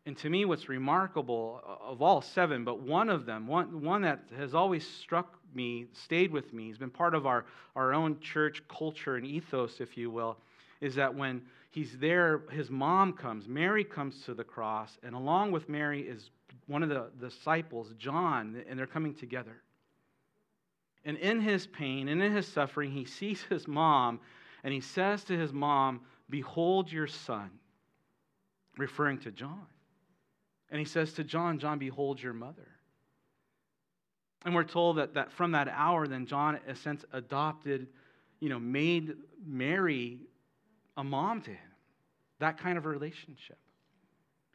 [0.07, 4.03] And to me, what's remarkable uh, of all seven, but one of them, one, one
[4.03, 8.21] that has always struck me, stayed with me, has been part of our, our own
[8.21, 10.37] church culture and ethos, if you will,
[10.81, 11.41] is that when
[11.71, 13.49] he's there, his mom comes.
[13.49, 16.31] Mary comes to the cross, and along with Mary is
[16.67, 19.63] one of the disciples, John, and they're coming together.
[21.07, 24.21] And in his pain and in his suffering, he sees his mom,
[24.63, 27.51] and he says to his mom, Behold your son,
[28.77, 29.67] referring to John.
[30.71, 32.69] And he says to John, John, behold your mother.
[34.45, 37.89] And we're told that, that from that hour, then John, in a sense, adopted,
[38.41, 40.21] you know, made Mary
[40.97, 41.59] a mom to him.
[42.41, 43.59] That kind of relationship.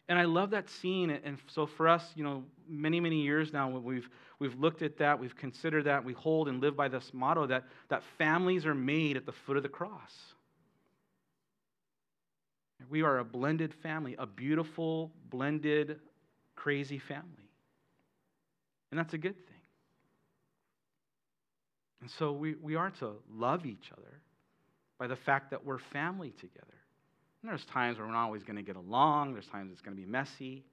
[0.07, 1.11] And I love that scene.
[1.11, 5.19] And so for us, you know, many, many years now, we've, we've looked at that,
[5.19, 9.17] we've considered that, we hold and live by this motto that, that families are made
[9.17, 10.13] at the foot of the cross.
[12.89, 15.99] We are a blended family, a beautiful, blended,
[16.55, 17.49] crazy family.
[18.91, 19.55] And that's a good thing.
[22.01, 24.21] And so we, we are to love each other
[24.97, 26.65] by the fact that we're family together.
[27.41, 29.95] And there's times where we're not always going to get along, there's times it's going
[29.95, 30.63] to be messy.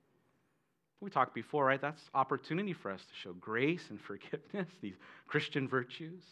[1.01, 1.81] We talked before, right?
[1.81, 6.23] That's opportunity for us to show grace and forgiveness, these Christian virtues.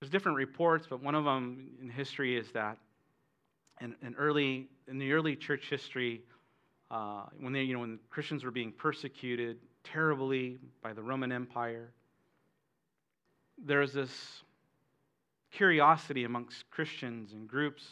[0.00, 2.78] There's different reports, but one of them in history is that
[3.80, 6.22] in, in early in the early church history,
[6.90, 11.90] uh, when they you know when Christians were being persecuted terribly by the Roman Empire,
[13.64, 14.42] there was this
[15.50, 17.84] curiosity amongst Christians and groups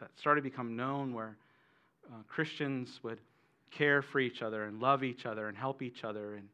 [0.00, 1.36] that started to become known where
[2.08, 3.20] uh, Christians would
[3.70, 6.34] care for each other and love each other and help each other.
[6.34, 6.48] And,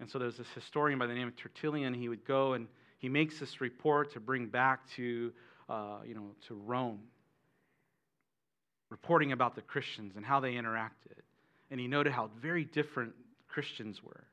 [0.00, 1.94] and so there's this historian by the name of Tertullian.
[1.94, 2.66] He would go and
[2.98, 5.32] he makes this report to bring back to,
[5.68, 7.00] uh, you know, to Rome,
[8.90, 11.22] reporting about the Christians and how they interacted.
[11.70, 13.12] And he noted how very different
[13.48, 14.24] Christians were.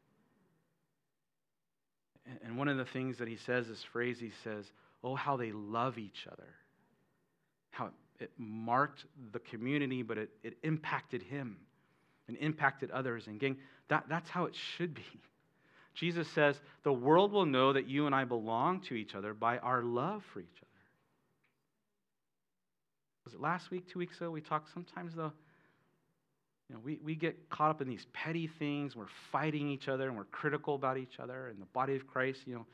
[2.43, 4.65] And one of the things that he says, this phrase, he says,
[5.03, 6.47] Oh, how they love each other.
[7.69, 11.57] How it marked the community, but it, it impacted him
[12.27, 13.27] and impacted others.
[13.27, 13.57] And gang,
[13.89, 15.03] that, that's how it should be.
[15.95, 19.57] Jesus says, The world will know that you and I belong to each other by
[19.59, 20.67] our love for each other.
[23.23, 24.29] Was it last week, two weeks ago?
[24.29, 25.31] We talked sometimes, though,
[26.69, 28.95] you know, we, we get caught up in these petty things.
[28.95, 32.41] We're fighting each other and we're critical about each other and the body of Christ,
[32.45, 32.65] you know,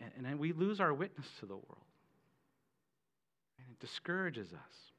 [0.00, 1.84] and, and then we lose our witness to the world.
[3.58, 4.92] And it discourages us.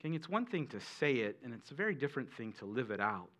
[0.00, 2.90] King, it's one thing to say it, and it's a very different thing to live
[2.90, 3.30] it out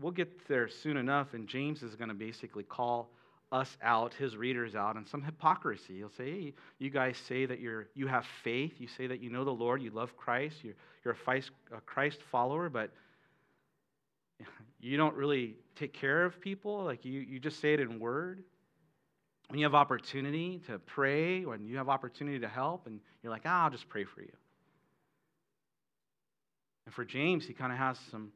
[0.00, 3.10] we'll get there soon enough, and James is going to basically call
[3.50, 5.96] us out, his readers out, on some hypocrisy.
[5.96, 9.30] He'll say, hey, you guys say that you're, you have faith, you say that you
[9.30, 11.16] know the Lord, you love Christ, you're, you're
[11.74, 12.90] a Christ follower, but
[14.80, 16.84] you don't really take care of people.
[16.84, 18.44] Like you, you just say it in word.
[19.48, 23.42] When you have opportunity to pray, when you have opportunity to help, and you're like,
[23.46, 24.32] ah, I'll just pray for you.
[26.84, 28.30] And for James, he kind of has some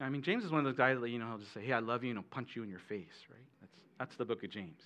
[0.00, 1.72] I mean, James is one of those guys that, you know, he'll just say, hey,
[1.72, 3.46] I love you, and he'll punch you in your face, right?
[3.60, 4.80] That's, that's the book of James.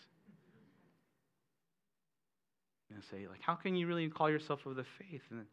[2.95, 5.23] And say, like, how can you really call yourself of the faith?
[5.31, 5.47] And,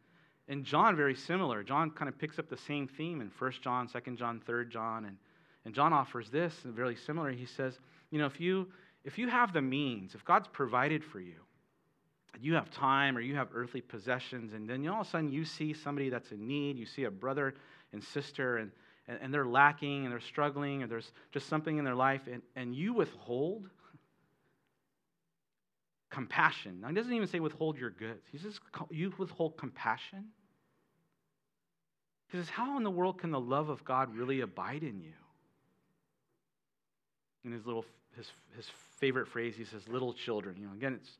[0.48, 1.62] and John, very similar.
[1.62, 5.06] John kind of picks up the same theme in 1 John, 2 John, 3 John.
[5.06, 5.16] And,
[5.64, 7.30] and John offers this, very similar.
[7.30, 7.78] He says,
[8.10, 8.68] you know, if you,
[9.04, 11.34] if you have the means, if God's provided for you,
[12.40, 15.44] you have time or you have earthly possessions, and then all of a sudden you
[15.44, 17.54] see somebody that's in need, you see a brother
[17.92, 18.70] and sister, and
[19.08, 22.42] and, and they're lacking and they're struggling or there's just something in their life and,
[22.54, 23.68] and you withhold
[26.10, 26.80] compassion.
[26.80, 28.24] Now, he doesn't even say withhold your goods.
[28.30, 28.58] He says
[28.90, 30.26] you withhold compassion.
[32.28, 35.12] He says, How in the world can the love of God really abide in you?
[37.44, 37.84] In his little
[38.16, 38.66] his, his
[38.98, 40.56] favorite phrase, he says, little children.
[40.58, 41.10] You know, again, it's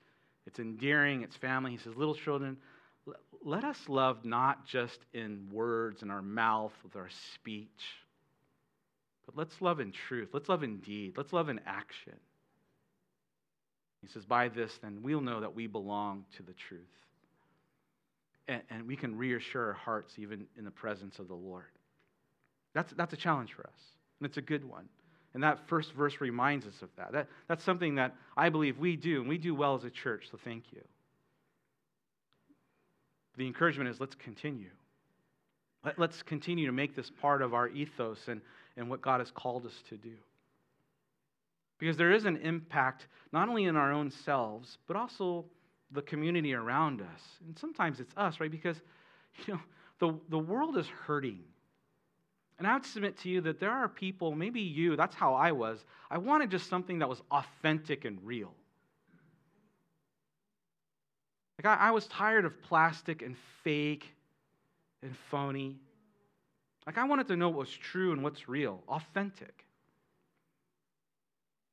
[0.46, 1.72] it's endearing, it's family.
[1.72, 2.56] He says, little children,
[3.44, 7.68] let us love not just in words, in our mouth, with our speech,
[9.24, 10.30] but let's love in truth.
[10.32, 11.14] Let's love in deed.
[11.16, 12.14] Let's love in action.
[14.02, 16.80] He says, By this, then, we'll know that we belong to the truth.
[18.48, 21.64] And, and, we can reassure our hearts even in the presence of the Lord.
[22.74, 23.80] That's, that's a challenge for us,
[24.20, 24.88] and it's a good one.
[25.34, 27.12] And that first verse reminds us of that.
[27.12, 27.26] that.
[27.48, 30.38] That's something that I believe we do, and we do well as a church, so
[30.44, 30.80] thank you.
[33.36, 34.70] The encouragement is let's continue.
[35.84, 38.40] Let, us continue to make this part of our ethos and,
[38.76, 40.14] and what God has called us to do.
[41.78, 45.44] Because there is an impact not only in our own selves, but also
[45.92, 47.20] the community around us.
[47.46, 48.50] And sometimes it's us, right?
[48.50, 48.80] Because
[49.46, 49.60] you know,
[49.98, 51.40] the, the world is hurting.
[52.58, 55.52] And I would submit to you that there are people, maybe you, that's how I
[55.52, 55.84] was.
[56.10, 58.54] I wanted just something that was authentic and real.
[61.66, 64.08] Like, I, I was tired of plastic and fake
[65.02, 65.76] and phony.
[66.86, 69.64] Like, I wanted to know what was true and what's real, authentic.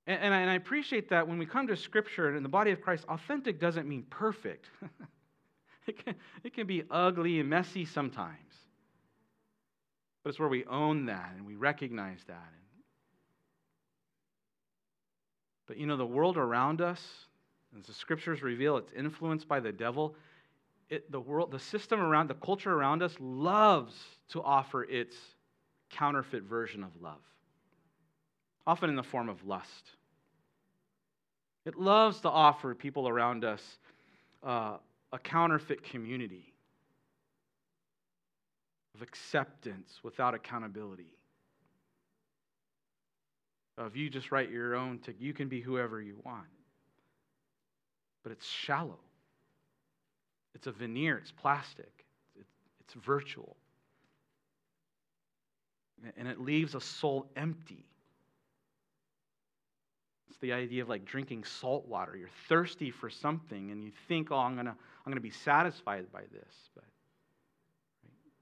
[0.08, 2.50] And, and, I, and I appreciate that when we come to Scripture and in the
[2.50, 4.66] body of Christ, authentic doesn't mean perfect.
[5.88, 8.40] it, can, it can be ugly and messy sometimes.
[10.24, 12.54] But it's where we own that and we recognize that.
[15.68, 17.02] But you know, the world around us,
[17.78, 20.16] as the scriptures reveal, it's influenced by the devil.
[20.90, 23.96] It, the world, the system around, the culture around us loves
[24.30, 25.16] to offer its
[25.90, 27.22] counterfeit version of love,
[28.68, 29.92] often in the form of lust.
[31.66, 33.62] It loves to offer people around us
[34.44, 34.78] uh,
[35.12, 36.54] a counterfeit community
[38.96, 41.18] of acceptance without accountability.
[43.78, 46.46] Of you just write your own ticket, you can be whoever you want.
[48.24, 49.00] But it's shallow.
[50.56, 52.06] It's a veneer, it's plastic,
[52.80, 53.58] it's virtual.
[56.18, 57.86] And it leaves a soul empty.
[60.30, 62.16] It's the idea of like drinking salt water.
[62.18, 65.30] You're thirsty for something and you think, oh, I'm going to I'm going to be
[65.30, 66.54] satisfied by this.
[66.76, 66.84] But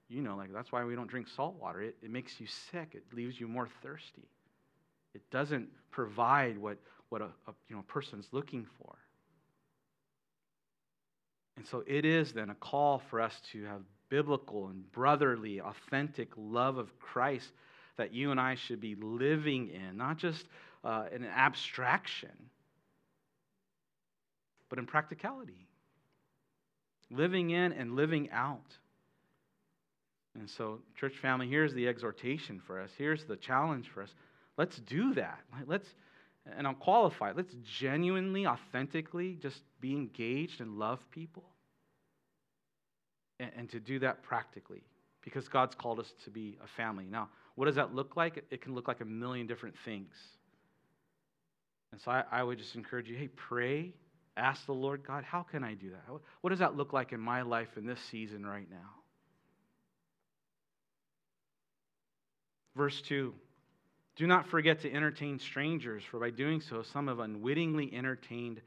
[0.08, 1.82] you know, like that's why we don't drink salt water.
[1.82, 4.28] It, it makes you sick, it leaves you more thirsty.
[5.14, 6.78] It doesn't provide what,
[7.10, 8.96] what a, a you know, person's looking for.
[11.56, 16.30] And so it is then a call for us to have biblical and brotherly, authentic
[16.36, 17.50] love of Christ
[17.96, 20.46] that you and I should be living in, not just
[20.84, 22.30] uh, in an abstraction,
[24.68, 25.66] but in practicality.
[27.10, 28.76] Living in and living out.
[30.38, 32.90] And so, church family, here's the exhortation for us.
[32.96, 34.14] Here's the challenge for us.
[34.56, 35.40] Let's do that.
[35.66, 35.88] Let's,
[36.46, 41.44] and I'll qualify, let's genuinely, authentically just be engaged and love people.
[43.38, 44.82] And, and to do that practically,
[45.22, 47.06] because God's called us to be a family.
[47.08, 48.44] Now, what does that look like?
[48.50, 50.12] It can look like a million different things.
[51.92, 53.92] And so I, I would just encourage you hey, pray,
[54.36, 56.02] ask the Lord, God, how can I do that?
[56.40, 58.90] What does that look like in my life in this season right now?
[62.74, 63.34] Verse 2
[64.16, 68.60] Do not forget to entertain strangers, for by doing so, some have unwittingly entertained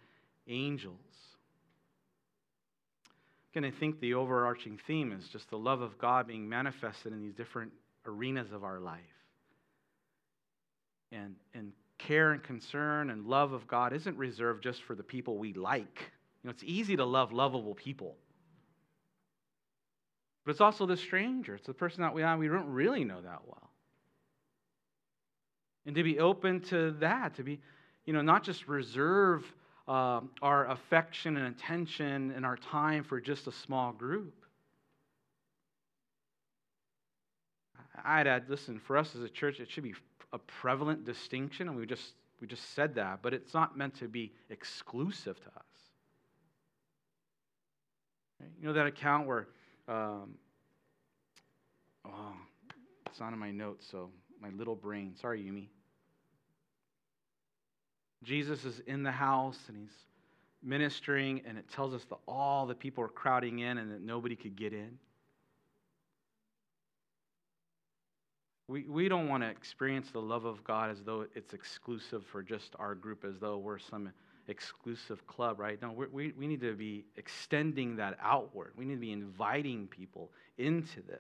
[0.48, 1.00] angels.
[3.52, 7.22] Again, I think the overarching theme is just the love of God being manifested in
[7.22, 7.72] these different
[8.06, 9.00] arenas of our life.
[11.12, 15.38] And, and care and concern and love of God isn't reserved just for the people
[15.38, 16.12] we like.
[16.44, 18.18] You know, it's easy to love lovable people.
[20.44, 21.56] But it's also the stranger.
[21.56, 23.70] It's the person that we, we don't really know that well.
[25.86, 27.60] And to be open to that, to be,
[28.06, 29.46] you know, not just reserve
[29.88, 34.34] uh, our affection and attention and our time for just a small group.
[38.04, 39.94] I'd add, listen, for us as a church, it should be
[40.34, 44.08] a prevalent distinction, and we just we just said that, but it's not meant to
[44.08, 45.64] be exclusive to us.
[48.60, 49.48] You know that account where,
[49.88, 50.36] um,
[52.06, 52.34] oh,
[53.06, 54.10] it's not in my notes, so
[54.46, 55.14] my little brain.
[55.20, 55.68] Sorry, Yumi.
[58.24, 59.94] Jesus is in the house and he's
[60.64, 64.36] ministering, and it tells us that all the people are crowding in and that nobody
[64.36, 64.98] could get in.
[68.68, 72.42] We, we don't want to experience the love of God as though it's exclusive for
[72.42, 74.12] just our group, as though we're some
[74.48, 75.80] exclusive club, right?
[75.82, 78.74] No, we, we need to be extending that outward.
[78.76, 81.20] We need to be inviting people into this.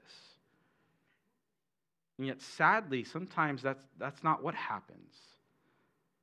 [2.17, 5.13] And yet, sadly, sometimes that's, that's not what happens.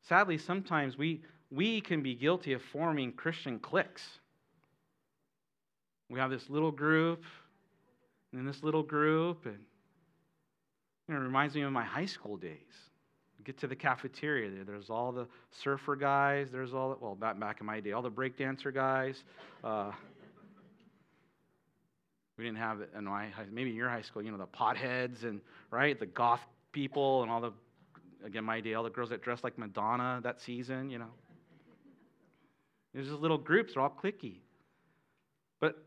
[0.00, 4.02] Sadly, sometimes we, we can be guilty of forming Christian cliques.
[6.08, 7.24] We have this little group,
[8.32, 9.58] and this little group, and
[11.08, 12.90] you know, it reminds me of my high school days.
[13.44, 14.64] get to the cafeteria.
[14.64, 16.50] There's all the surfer guys.
[16.50, 19.24] There's all, the, well, back, back in my day, all the breakdancer guys.
[19.62, 19.92] Uh,
[22.38, 25.40] we didn't have in my, maybe in your high school, you know, the potheads and,
[25.70, 26.40] right, the goth
[26.72, 27.52] people and all the,
[28.24, 31.10] again, my day, all the girls that dressed like Madonna that season, you know.
[32.94, 34.36] There's just little groups, they're all clicky.
[35.60, 35.82] But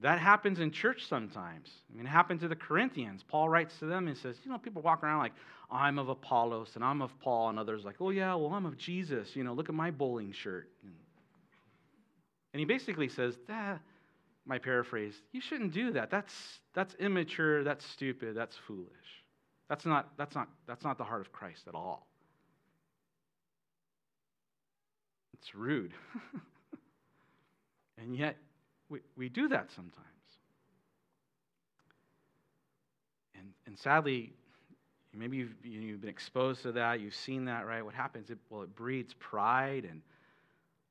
[0.00, 1.70] that happens in church sometimes.
[1.90, 3.22] I mean, it happened to the Corinthians.
[3.26, 5.32] Paul writes to them and says, You know, people walk around like,
[5.70, 8.76] I'm of Apollos and I'm of Paul, and others like, Oh, yeah, well, I'm of
[8.76, 9.34] Jesus.
[9.34, 10.68] You know, look at my bowling shirt.
[12.52, 13.80] And he basically says, that,
[14.46, 16.10] my paraphrase, you shouldn't do that.
[16.10, 18.90] That's, that's immature, that's stupid, that's foolish.
[19.68, 22.06] That's not, that's, not, that's not the heart of Christ at all.
[25.34, 25.92] It's rude.
[27.98, 28.36] and yet,
[28.88, 30.04] we, we do that sometimes.
[33.34, 34.32] And, and sadly,
[35.16, 37.84] Maybe you've, you've been exposed to that, you've seen that, right?
[37.84, 38.30] What happens?
[38.30, 40.02] It, well, it breeds pride and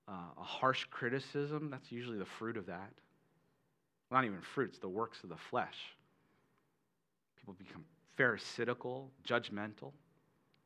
[0.08, 1.70] uh, a harsh criticism.
[1.70, 2.92] That's usually the fruit of that.
[4.12, 5.76] Not even fruits, the works of the flesh.
[7.38, 7.84] People become
[8.18, 9.92] pharisaical, judgmental.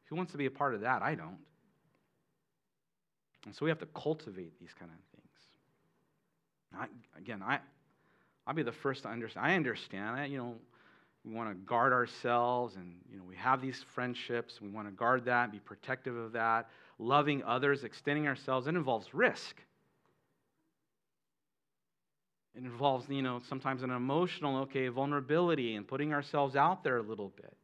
[0.05, 1.01] Who wants to be a part of that?
[1.01, 1.37] I don't.
[3.45, 6.89] And so we have to cultivate these kind of things.
[7.17, 7.59] Again, I,
[8.45, 9.45] I'll be the first to understand.
[9.45, 10.55] I understand that, you know,
[11.23, 14.61] we want to guard ourselves and, you know, we have these friendships.
[14.61, 16.69] We want to guard that, be protective of that.
[16.97, 19.61] Loving others, extending ourselves, it involves risk.
[22.59, 27.01] It involves, you know, sometimes an emotional, okay, vulnerability and putting ourselves out there a
[27.01, 27.55] little bit.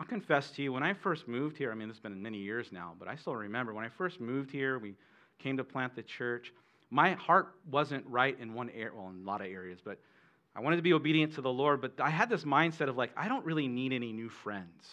[0.00, 2.72] I'll confess to you, when I first moved here, I mean, has been many years
[2.72, 4.94] now, but I still remember when I first moved here, we
[5.38, 6.52] came to plant the church.
[6.90, 10.00] My heart wasn't right in one area, well, in a lot of areas, but
[10.56, 13.12] I wanted to be obedient to the Lord, but I had this mindset of like,
[13.16, 14.90] I don't really need any new friends.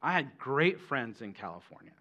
[0.00, 1.92] I had great friends in California.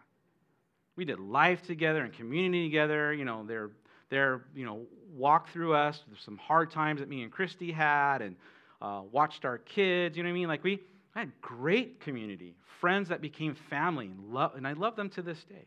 [0.96, 3.14] We did life together and community together.
[3.14, 3.72] You know, they're,
[4.12, 4.82] they're you know,
[5.16, 6.04] walked through us.
[6.24, 8.36] Some hard times that me and Christy had and
[8.80, 10.16] uh, watched our kids.
[10.16, 10.48] You know what I mean?
[10.48, 10.82] Like, we,
[11.16, 15.66] had great community, friends that became family, and, and I love them to this day.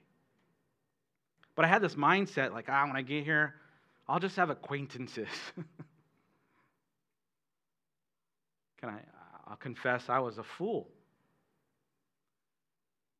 [1.54, 3.54] But I had this mindset like, ah, when I get here,
[4.08, 5.28] I'll just have acquaintances.
[8.80, 9.00] Can I?
[9.46, 10.88] I'll confess I was a fool.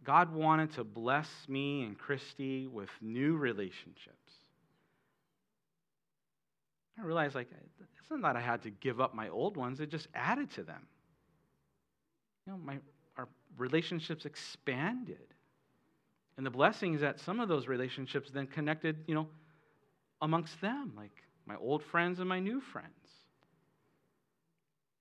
[0.03, 4.33] God wanted to bless me and Christy with new relationships.
[6.99, 9.90] I realized, like, it's not that I had to give up my old ones, it
[9.90, 10.86] just added to them
[12.47, 12.78] you know, my,
[13.16, 15.34] our relationships expanded.
[16.36, 19.28] And the blessing is that some of those relationships then connected, you know,
[20.20, 21.12] amongst them, like
[21.47, 22.88] my old friends and my new friends.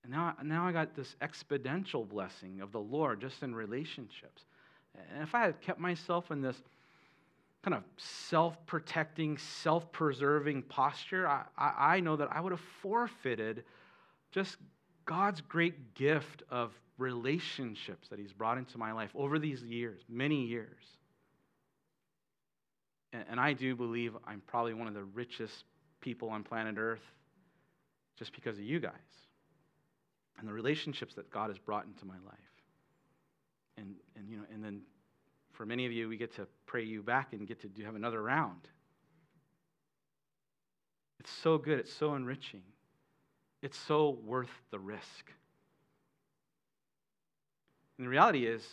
[0.02, 4.42] And now, now I got this exponential blessing of the Lord just in relationships.
[5.12, 6.62] And if I had kept myself in this
[7.64, 13.64] kind of self protecting, self preserving posture, I, I, know that I would have forfeited
[14.32, 14.56] just
[15.06, 20.44] God's great gift of relationships that He's brought into my life over these years, many
[20.44, 20.84] years.
[23.14, 25.64] And, and I do believe I'm probably one of the richest
[26.00, 27.00] people on planet Earth
[28.18, 28.92] just because of you guys
[30.38, 32.38] and the relationships that God has brought into my life.
[33.78, 34.82] And, and, you know, and then
[35.54, 37.94] for many of you, we get to pray you back and get to do, have
[37.94, 38.68] another round.
[41.20, 41.78] It's so good.
[41.78, 42.62] It's so enriching.
[43.62, 45.32] It's so worth the risk.
[47.96, 48.66] And the reality is,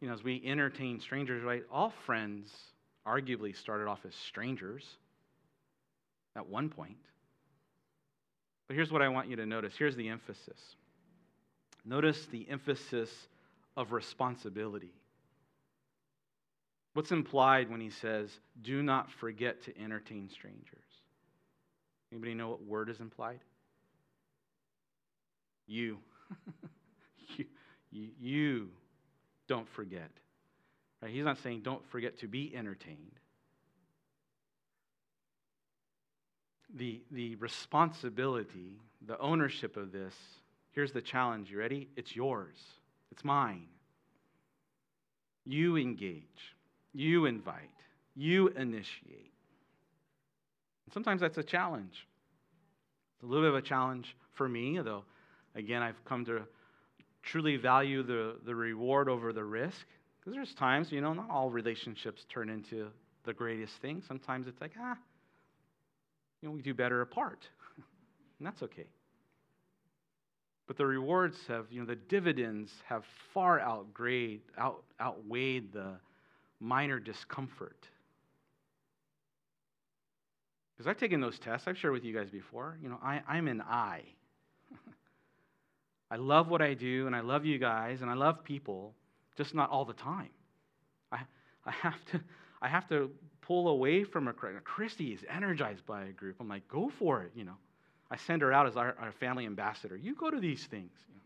[0.00, 2.52] you know, as we entertain strangers, right, all friends
[3.06, 4.84] arguably started off as strangers
[6.36, 6.98] at one point.
[8.66, 10.76] But here's what I want you to notice here's the emphasis.
[11.84, 13.10] Notice the emphasis
[13.76, 14.92] of responsibility.
[16.94, 18.30] What's implied when he says,
[18.62, 20.84] do not forget to entertain strangers?
[22.12, 23.40] Anybody know what word is implied?
[25.66, 25.96] You.
[27.90, 28.68] you you
[29.48, 30.10] don't forget.
[31.00, 31.10] Right?
[31.10, 33.18] He's not saying don't forget to be entertained.
[36.74, 40.14] The, the responsibility, the ownership of this,
[40.72, 41.50] here's the challenge.
[41.50, 41.88] You ready?
[41.96, 42.56] It's yours,
[43.10, 43.68] it's mine.
[45.46, 46.54] You engage,
[46.94, 47.70] you invite,
[48.14, 49.32] you initiate.
[50.86, 52.06] And sometimes that's a challenge.
[53.16, 55.04] It's a little bit of a challenge for me, though,
[55.54, 56.42] again, I've come to
[57.22, 59.86] truly value the, the reward over the risk.
[60.20, 62.88] Because there's times, you know, not all relationships turn into
[63.24, 64.02] the greatest thing.
[64.06, 64.96] Sometimes it's like, ah,
[66.40, 67.46] you know, we do better apart.
[68.38, 68.86] and that's okay.
[70.66, 75.96] But the rewards have, you know, the dividends have far outgrade, out, outweighed the
[76.60, 77.88] minor discomfort.
[80.76, 82.78] Because I've taken those tests, I've shared with you guys before.
[82.82, 84.02] You know, I, I'm an I.
[86.10, 88.94] I love what I do, and I love you guys, and I love people,
[89.36, 90.30] just not all the time.
[91.12, 91.20] I,
[91.64, 92.20] I, have, to,
[92.60, 96.36] I have to pull away from a Christy is energized by a group.
[96.40, 97.56] I'm like, go for it, you know.
[98.10, 99.96] I send her out as our, our family ambassador.
[99.96, 100.92] You go to these things.
[101.08, 101.20] You know.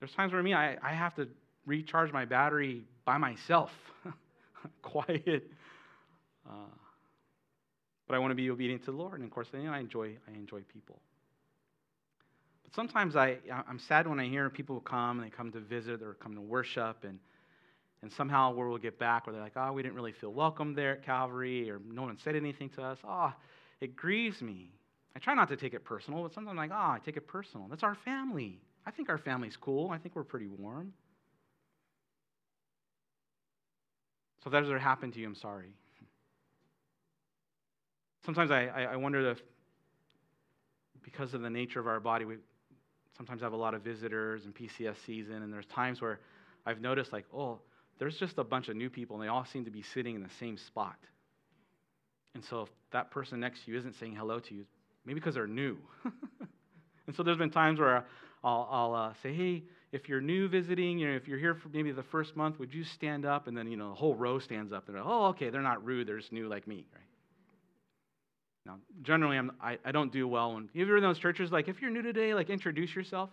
[0.00, 1.28] There's times where me, I, I have to
[1.66, 3.70] recharge my battery by myself,
[4.82, 5.50] quiet.
[6.48, 6.52] Uh,
[8.06, 10.34] but I want to be obedient to the Lord, and of course, I enjoy I
[10.34, 11.00] enjoy people.
[12.62, 13.38] But sometimes I,
[13.68, 16.40] I'm sad when I hear people come and they come to visit or come to
[16.40, 17.18] worship, and,
[18.02, 20.74] and somehow where we'll get back where they're like, oh, we didn't really feel welcome
[20.74, 22.98] there at Calvary, or no one said anything to us.
[23.04, 23.32] Oh,
[23.80, 24.70] it grieves me.
[25.14, 27.16] I try not to take it personal, but sometimes I'm like, ah, oh, I take
[27.16, 27.66] it personal.
[27.68, 28.60] That's our family.
[28.84, 29.90] I think our family's cool.
[29.90, 30.92] I think we're pretty warm.
[34.46, 35.72] So if that ever happened to you, I'm sorry.
[38.24, 39.42] Sometimes I, I wonder if,
[41.02, 42.36] because of the nature of our body, we
[43.16, 46.20] sometimes have a lot of visitors and PCS season, and there's times where
[46.64, 47.58] I've noticed, like, oh,
[47.98, 50.22] there's just a bunch of new people, and they all seem to be sitting in
[50.22, 50.98] the same spot.
[52.34, 54.64] And so if that person next to you isn't saying hello to you,
[55.04, 55.76] maybe because they're new.
[57.08, 58.06] and so there's been times where
[58.44, 61.68] I'll, I'll uh, say, hey, if you're new visiting, you know, if you're here for
[61.68, 63.46] maybe the first month, would you stand up?
[63.46, 64.86] And then, you know, the whole row stands up.
[64.86, 66.08] They're like, oh, okay, they're not rude.
[66.08, 67.02] They're just new like me, right?
[68.66, 71.68] Now, generally, I'm, I, I don't do well when, you ever in those churches, like,
[71.68, 73.30] if you're new today, like, introduce yourself?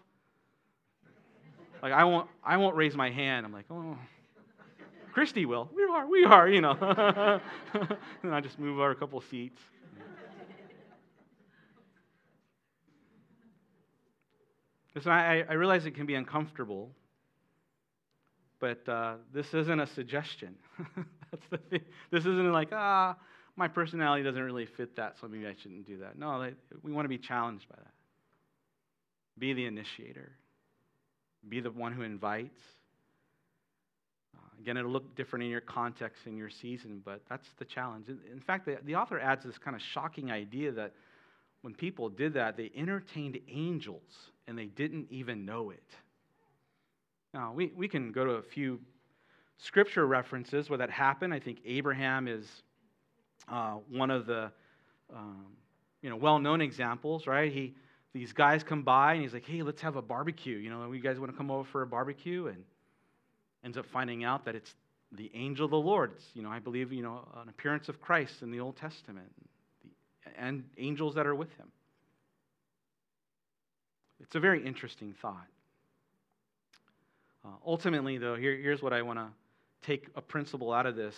[1.82, 3.46] Like, I won't, I won't raise my hand.
[3.46, 3.98] I'm like, oh,
[5.12, 5.70] Christy will.
[5.76, 6.78] We are, we are, you know.
[8.24, 9.60] and I just move over a couple seats.
[14.96, 16.92] Listen, I, I realize it can be uncomfortable,
[18.60, 20.56] but uh, this isn't a suggestion.
[21.32, 21.82] That's the thing.
[22.12, 23.16] This isn't like, ah,
[23.56, 26.18] my personality doesn't really fit that, so maybe I shouldn't do that.
[26.18, 26.52] No,
[26.84, 27.94] we want to be challenged by that.
[29.40, 30.32] Be the initiator,
[31.50, 32.62] be the one who invites.
[34.36, 38.10] Uh, again, it'll look different in your context, in your season, but that's the challenge.
[38.10, 40.94] In fact, the, the author adds this kind of shocking idea that
[41.62, 45.84] when people did that, they entertained angels and they didn't even know it.
[47.34, 48.80] Now, we, we can go to a few
[49.58, 51.34] scripture references where that happened.
[51.34, 52.48] I think Abraham is
[53.50, 54.52] uh, one of the
[55.14, 55.46] um,
[56.02, 57.52] you know, well-known examples, right?
[57.52, 57.74] He,
[58.14, 60.58] these guys come by and he's like, hey, let's have a barbecue.
[60.58, 62.48] You know, you guys want to come over for a barbecue?
[62.48, 62.64] And
[63.64, 64.76] ends up finding out that it's
[65.12, 66.12] the angel of the Lord.
[66.16, 69.32] It's, you know, I believe, you know, an appearance of Christ in the Old Testament
[70.38, 71.72] and angels that are with him.
[74.24, 75.48] It's a very interesting thought.
[77.46, 79.28] Uh, ultimately, though, here, here's what I want to
[79.86, 81.16] take a principle out of this.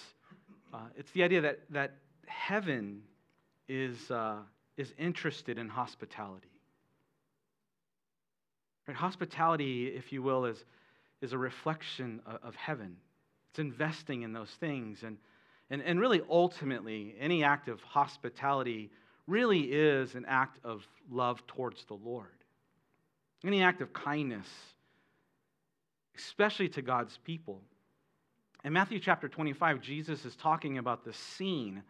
[0.74, 1.94] Uh, it's the idea that, that
[2.26, 3.04] heaven
[3.70, 4.38] is, uh,
[4.76, 6.50] is interested in hospitality.
[8.88, 8.98] Right?
[8.98, 10.66] Hospitality, if you will, is,
[11.22, 12.98] is a reflection of, of heaven.
[13.52, 15.04] It's investing in those things.
[15.04, 15.18] And,
[15.70, 18.90] and, and really, ultimately, any act of hospitality
[19.28, 22.30] really is an act of love towards the Lord.
[23.46, 24.48] Any act of kindness,
[26.18, 27.62] especially to God's people.
[28.64, 31.84] In Matthew chapter 25, Jesus is talking about the scene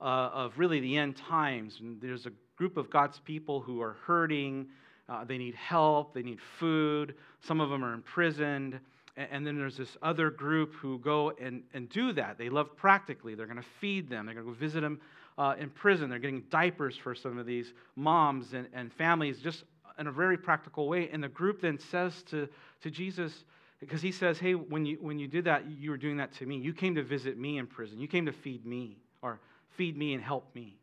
[0.00, 1.78] uh, of really the end times.
[1.78, 4.66] And there's a group of God's people who are hurting,
[5.08, 8.80] uh, they need help, they need food, some of them are imprisoned.
[9.16, 12.38] And then there's this other group who go and, and do that.
[12.38, 13.36] They love practically.
[13.36, 14.26] They're going to feed them.
[14.26, 15.00] They're going to go visit them
[15.36, 16.10] uh, in prison.
[16.10, 19.64] They're getting diapers for some of these moms and, and families just
[19.98, 21.08] in a very practical way.
[21.12, 22.48] And the group then says to,
[22.82, 23.44] to Jesus,
[23.80, 26.46] because he says, Hey, when you, when you did that, you were doing that to
[26.46, 26.56] me.
[26.56, 27.98] You came to visit me in prison.
[27.98, 28.98] You came to feed me.
[29.22, 29.40] Or
[29.76, 30.78] feed me and help me.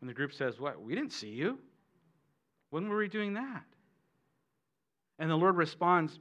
[0.00, 0.82] And the group says, What?
[0.82, 1.58] We didn't see you.
[2.70, 3.64] When were we doing that?
[5.18, 6.18] And the Lord responds,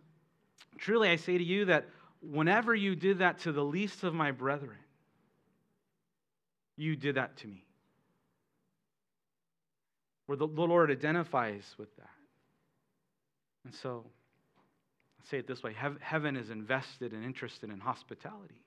[0.78, 1.88] Truly I say to you that
[2.22, 4.78] whenever you did that to the least of my brethren,
[6.76, 7.66] you did that to me.
[10.30, 12.12] Where the, Lord identifies with that.
[13.66, 14.06] And so,
[15.20, 18.62] I say it this way heaven is invested and interested in hospitality.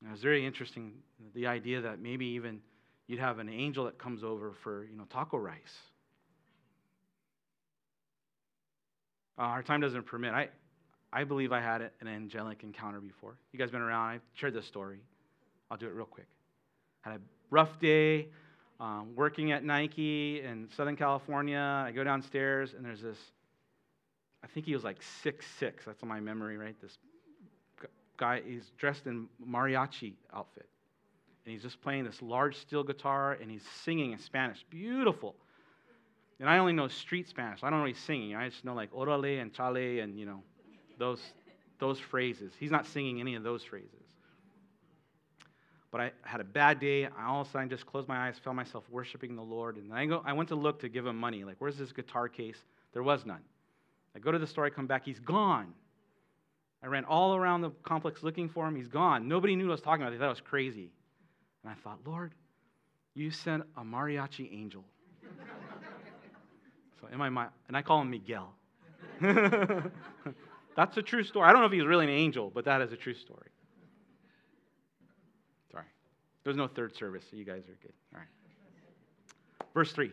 [0.00, 0.92] And it was very interesting
[1.34, 2.60] the idea that maybe even
[3.08, 5.56] you'd have an angel that comes over for you know taco rice.
[9.36, 10.32] Uh, our time doesn't permit.
[10.32, 10.48] I,
[11.12, 13.36] I believe I had an angelic encounter before.
[13.52, 14.10] You guys been around?
[14.10, 15.00] I shared this story.
[15.72, 16.28] I'll do it real quick.
[17.00, 18.28] Had a rough day
[18.80, 21.84] um, working at Nike in Southern California.
[21.86, 23.18] I go downstairs and there's this.
[24.44, 25.84] I think he was like six six.
[25.84, 26.76] That's my memory, right?
[26.80, 26.98] This
[28.16, 30.68] guy, he's dressed in mariachi outfit.
[31.44, 34.64] And he's just playing this large steel guitar and he's singing in Spanish.
[34.68, 35.34] Beautiful.
[36.40, 37.60] And I only know street Spanish.
[37.62, 38.34] I don't know he's singing.
[38.34, 40.42] I just know like orale and chale and, you know,
[40.98, 41.20] those,
[41.78, 42.52] those phrases.
[42.58, 44.05] He's not singing any of those phrases.
[45.90, 47.06] But I had a bad day.
[47.06, 49.76] I all of a sudden just closed my eyes, felt myself worshiping the Lord.
[49.76, 51.44] And I, go, I went to look to give him money.
[51.44, 52.56] Like, where's this guitar case?
[52.92, 53.42] There was none.
[54.14, 55.74] I go to the store, I come back, he's gone.
[56.82, 58.76] I ran all around the complex looking for him.
[58.76, 59.28] He's gone.
[59.28, 60.12] Nobody knew what I was talking about.
[60.12, 60.90] They thought I was crazy.
[61.62, 62.32] And I thought, Lord,
[63.14, 64.84] you sent a mariachi angel.
[67.00, 68.52] so in my mind, and I call him Miguel.
[70.76, 71.48] That's a true story.
[71.48, 73.48] I don't know if he's really an angel, but that is a true story.
[76.46, 77.92] There's no third service, so you guys are good.
[78.14, 79.66] All right.
[79.74, 80.12] Verse 3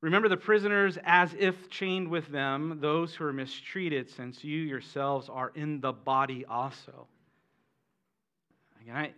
[0.00, 5.28] Remember the prisoners as if chained with them, those who are mistreated, since you yourselves
[5.28, 7.06] are in the body also.
[8.82, 9.12] Again, I,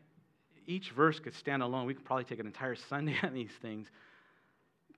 [0.67, 1.87] each verse could stand alone.
[1.87, 3.89] We could probably take an entire Sunday on these things.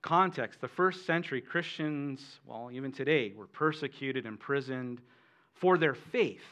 [0.01, 4.99] Context the first century Christians, well, even today, were persecuted, imprisoned
[5.53, 6.43] for their faith.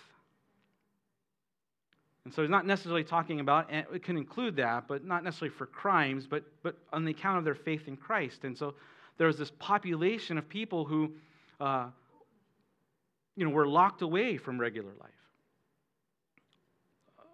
[2.27, 5.55] And so he's not necessarily talking about, and it can include that, but not necessarily
[5.55, 8.43] for crimes, but, but on the account of their faith in Christ.
[8.43, 8.75] And so
[9.17, 11.13] there was this population of people who,
[11.61, 11.85] uh,
[13.37, 15.09] you know, were locked away from regular life,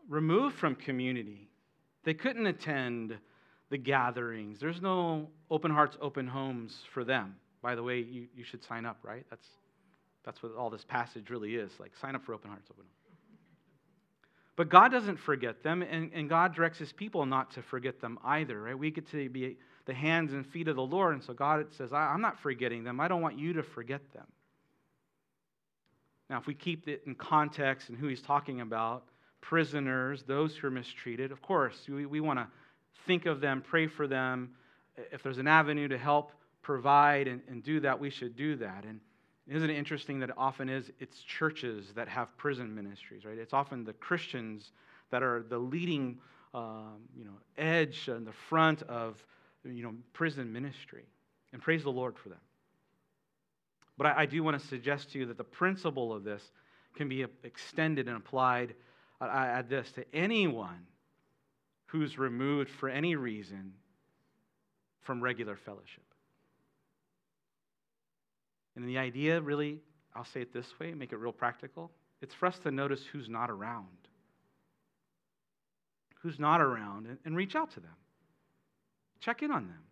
[0.08, 1.50] removed from community.
[2.04, 3.18] They couldn't attend
[3.72, 4.60] the gatherings.
[4.60, 7.36] There's no open hearts, open homes for them.
[7.64, 9.26] By the way, you, you should sign up, right?
[9.32, 9.48] That's,
[10.24, 11.72] that's what all this passage really is.
[11.80, 13.03] Like, sign up for open hearts, open homes.
[14.56, 18.20] But God doesn't forget them, and, and God directs his people not to forget them
[18.24, 18.78] either, right?
[18.78, 21.16] We get to be the hands and feet of the Lord.
[21.16, 23.00] And so God says, I'm not forgetting them.
[23.00, 24.28] I don't want you to forget them.
[26.30, 29.06] Now, if we keep it in context and who he's talking about,
[29.42, 32.48] prisoners, those who are mistreated, of course, we, we want to
[33.06, 34.52] think of them, pray for them.
[35.12, 36.32] If there's an avenue to help
[36.62, 38.86] provide and, and do that, we should do that.
[38.86, 39.00] And
[39.48, 43.38] isn't it interesting that it often is it's churches that have prison ministries, right?
[43.38, 44.72] It's often the Christians
[45.12, 46.20] that are the leading
[46.54, 49.24] um, you know, edge and the front of
[49.66, 51.06] you know, prison ministry.
[51.52, 52.40] And praise the Lord for them.
[53.98, 56.42] But I, I do want to suggest to you that the principle of this
[56.96, 58.76] can be extended and applied.
[59.22, 60.86] Add this to anyone
[61.88, 63.74] who's removed for any reason
[65.02, 66.04] from regular fellowship.
[68.76, 69.80] And the idea, really,
[70.16, 71.92] I'll say it this way, make it real practical.
[72.22, 73.88] It's for us to notice who's not around.
[76.22, 77.96] Who's not around and, and reach out to them.
[79.20, 79.84] Check in on them.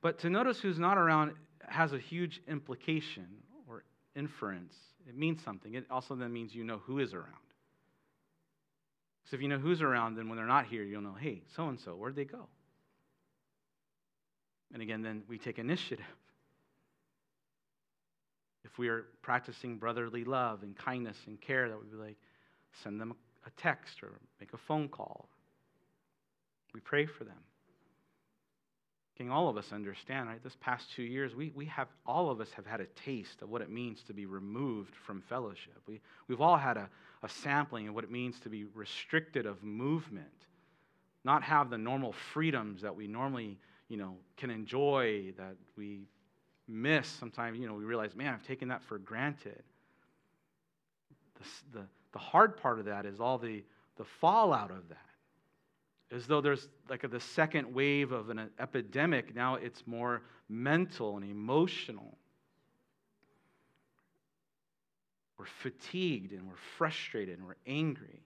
[0.00, 1.32] But to notice who's not around
[1.68, 3.26] has a huge implication
[3.68, 4.74] or inference.
[5.08, 5.74] It means something.
[5.74, 7.34] It also then means you know who is around.
[9.24, 11.68] So if you know who's around, then when they're not here, you'll know, hey, so
[11.68, 12.46] and so, where'd they go?
[14.72, 16.04] And again, then we take initiative.
[18.66, 22.16] If we are practicing brotherly love and kindness and care, that would be like
[22.82, 23.14] send them
[23.46, 25.28] a text or make a phone call
[26.76, 27.38] we pray for them.
[29.16, 30.44] King, all of us understand, right?
[30.44, 33.48] This past two years, we, we have, all of us have had a taste of
[33.48, 35.80] what it means to be removed from fellowship.
[35.88, 36.90] We, we've all had a,
[37.22, 40.26] a sampling of what it means to be restricted of movement,
[41.24, 43.58] not have the normal freedoms that we normally,
[43.88, 46.02] you know, can enjoy, that we
[46.68, 47.06] miss.
[47.08, 49.62] Sometimes, you know, we realize, man, I've taken that for granted.
[51.34, 53.62] The, the, the hard part of that is all the,
[53.96, 54.98] the fallout of that
[56.10, 59.34] as though there's like a, the second wave of an epidemic.
[59.34, 62.16] Now it's more mental and emotional.
[65.38, 68.22] We're fatigued and we're frustrated and we're angry.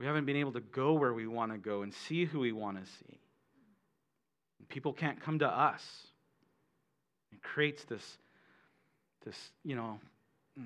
[0.00, 2.52] We haven't been able to go where we want to go and see who we
[2.52, 3.20] want to see.
[4.58, 5.82] And people can't come to us.
[7.34, 8.18] It creates this,
[9.24, 9.98] this you know,
[10.58, 10.64] mm,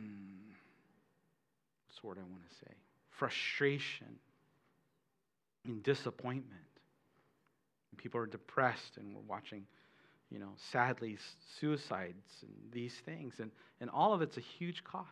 [1.87, 2.75] what's the word I want to say?
[3.11, 4.19] Frustration
[5.66, 6.61] and disappointment.
[7.91, 9.64] And people are depressed, and we're watching,
[10.31, 11.19] you know, sadly,
[11.59, 13.35] suicides and these things.
[13.41, 13.51] And,
[13.81, 15.09] and all of it's a huge cost.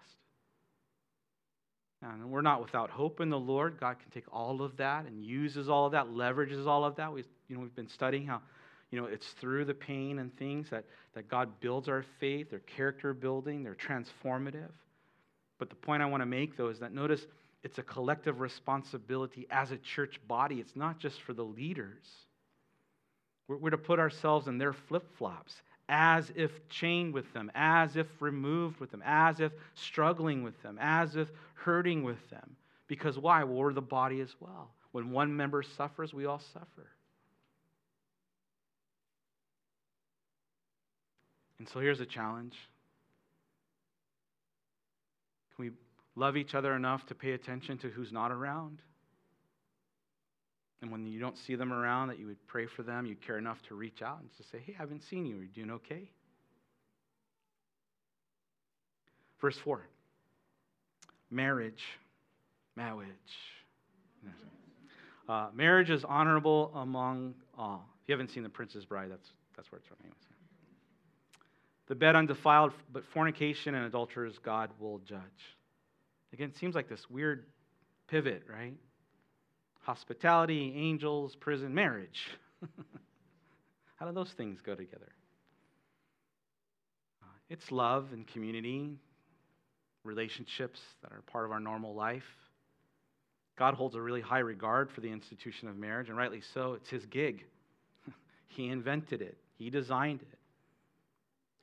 [2.02, 3.80] And we're not without hope in the Lord.
[3.80, 7.12] God can take all of that and uses all of that, leverages all of that.
[7.12, 8.42] We, you know, we've been studying how,
[8.90, 10.84] you know, it's through the pain and things that,
[11.14, 14.70] that God builds our faith, their character building, they're transformative.
[15.58, 17.26] But the point I want to make, though, is that notice
[17.62, 20.60] it's a collective responsibility as a church body.
[20.60, 22.06] It's not just for the leaders.
[23.48, 25.54] We're, we're to put ourselves in their flip flops
[25.88, 30.78] as if chained with them, as if removed with them, as if struggling with them,
[30.80, 32.56] as if hurting with them.
[32.88, 33.44] Because why?
[33.44, 34.70] Well, we're the body as well.
[34.92, 36.86] When one member suffers, we all suffer.
[41.58, 42.54] And so here's a challenge.
[45.54, 45.70] Can we
[46.16, 48.80] love each other enough to pay attention to who's not around.
[50.82, 53.38] And when you don't see them around, that you would pray for them, you care
[53.38, 55.38] enough to reach out and to say, hey, I haven't seen you.
[55.38, 56.10] Are you doing okay?
[59.40, 59.82] Verse 4
[61.30, 61.82] marriage.
[62.76, 63.10] Marriage.
[65.28, 67.84] Uh, marriage is honorable among all.
[68.02, 69.96] If you haven't seen The Princess Bride, that's, that's where it's from.
[70.04, 70.16] Anyways.
[71.88, 75.20] The bed undefiled, but fornication and adulterers God will judge.
[76.32, 77.46] Again, it seems like this weird
[78.08, 78.74] pivot, right?
[79.86, 82.28] hospitality, angels, prison, marriage.
[83.96, 85.12] How do those things go together?
[87.22, 88.98] Uh, it's love and community,
[90.02, 92.24] relationships that are part of our normal life.
[93.56, 96.74] God holds a really high regard for the institution of marriage, and rightly so.
[96.74, 97.44] It's his gig.
[98.48, 100.35] he invented it, he designed it,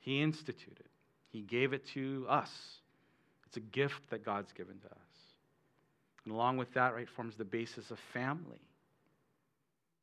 [0.04, 0.88] he instituted
[1.34, 2.48] he gave it to us.
[3.48, 5.18] It's a gift that God's given to us.
[6.24, 8.60] And along with that, right, forms the basis of family.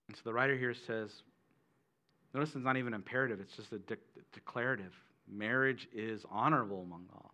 [0.09, 1.09] And so the writer here says,
[2.33, 3.95] notice it's not even imperative, it's just a de-
[4.33, 4.91] declarative.
[5.25, 7.33] Marriage is honorable among all.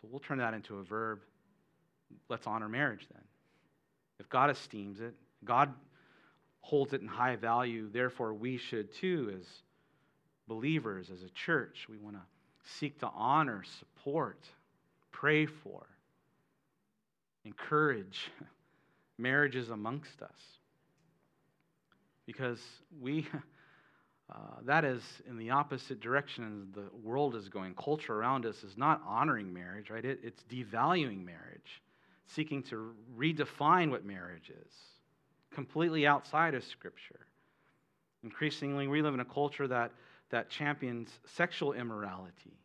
[0.00, 1.20] So we'll turn that into a verb.
[2.30, 3.22] Let's honor marriage then.
[4.18, 5.12] If God esteems it,
[5.44, 5.74] God
[6.60, 9.46] holds it in high value, therefore we should too, as
[10.50, 11.86] believers, as a church.
[11.88, 12.22] We want to
[12.78, 14.44] seek to honor, support,
[15.12, 15.86] pray for
[17.44, 18.30] encourage
[19.18, 20.40] marriages amongst us.
[22.26, 22.60] Because
[23.00, 23.26] we,
[24.32, 24.34] uh,
[24.64, 27.74] that is in the opposite direction the world is going.
[27.74, 30.04] Culture around us is not honoring marriage, right?
[30.04, 31.82] It, it's devaluing marriage,
[32.26, 34.72] seeking to redefine what marriage is,
[35.52, 37.20] completely outside of Scripture.
[38.22, 39.92] Increasingly, we live in a culture that,
[40.30, 42.60] that champions sexual immorality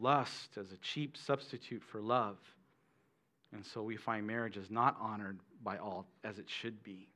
[0.00, 2.36] lust as a cheap substitute for love.
[3.52, 7.08] And so we find marriage is not honored by all as it should be.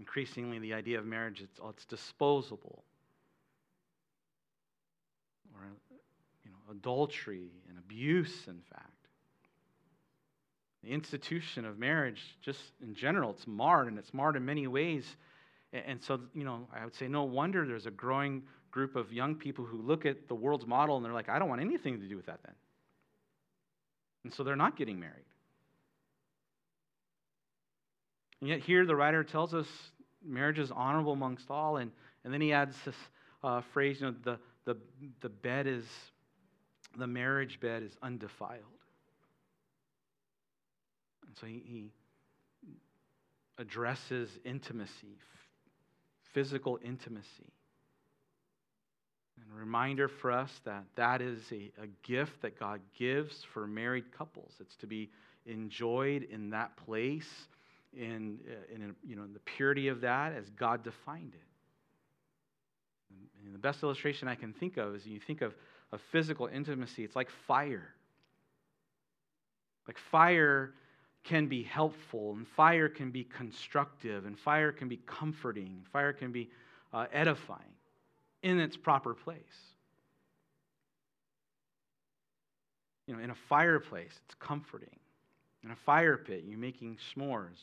[0.00, 2.82] Increasingly, the idea of marriage it's, oh, it's disposable,
[5.54, 5.60] or
[6.44, 8.48] you know, adultery and abuse.
[8.48, 8.58] In
[10.82, 15.04] the institution of marriage, just in general, it's marred, and it's marred in many ways.
[15.72, 19.34] And so, you know, I would say no wonder there's a growing group of young
[19.36, 22.06] people who look at the world's model and they're like, I don't want anything to
[22.06, 22.54] do with that then.
[24.24, 25.24] And so they're not getting married.
[28.40, 29.66] And yet, here the writer tells us
[30.24, 31.76] marriage is honorable amongst all.
[31.76, 31.92] And,
[32.24, 32.96] and then he adds this
[33.44, 34.76] uh, phrase, you know, the, the,
[35.20, 35.84] the bed is,
[36.98, 38.81] the marriage bed is undefiled.
[41.32, 41.84] And so he, he
[43.56, 45.16] addresses intimacy,
[46.34, 47.52] physical intimacy.
[49.40, 53.66] And a reminder for us that that is a, a gift that God gives for
[53.66, 54.52] married couples.
[54.60, 55.08] It's to be
[55.46, 57.30] enjoyed in that place,
[57.96, 61.40] in, uh, in, you know, in the purity of that as God defined it.
[63.42, 65.54] And the best illustration I can think of is you think of,
[65.92, 67.94] of physical intimacy, it's like fire.
[69.88, 70.74] Like fire
[71.24, 76.12] can be helpful, and fire can be constructive, and fire can be comforting, and fire
[76.12, 76.50] can be
[76.92, 77.60] uh, edifying
[78.42, 79.38] in its proper place.
[83.06, 84.98] You know, in a fireplace, it's comforting.
[85.64, 87.58] In a fire pit, you're making s'mores.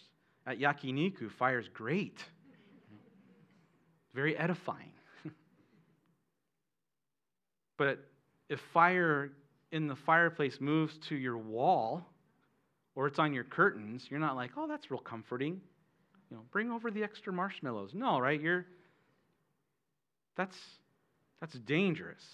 [0.48, 2.24] At yakiniku, fire's great.
[4.14, 4.92] Very edifying.
[7.78, 8.00] but
[8.48, 9.32] if fire
[9.72, 12.06] in the fireplace moves to your wall
[13.00, 15.62] or it's on your curtains, you're not like, oh, that's real comforting.
[16.30, 17.92] You know, bring over the extra marshmallows.
[17.94, 18.42] No, right?
[18.42, 18.66] You're
[20.36, 20.58] that's,
[21.40, 22.26] that's dangerous.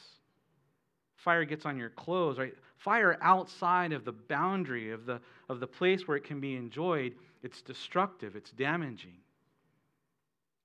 [1.17, 2.55] Fire gets on your clothes, right?
[2.77, 7.13] Fire outside of the boundary of the, of the place where it can be enjoyed,
[7.43, 9.17] it's destructive, it's damaging.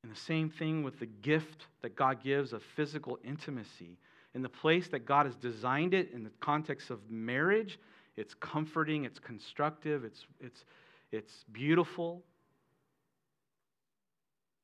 [0.02, 3.98] And the same thing with the gift that God gives of physical intimacy.
[4.34, 7.78] In the place that God has designed it, in the context of marriage,
[8.20, 10.64] it's comforting, it's constructive, it's, it's,
[11.10, 12.22] it's beautiful,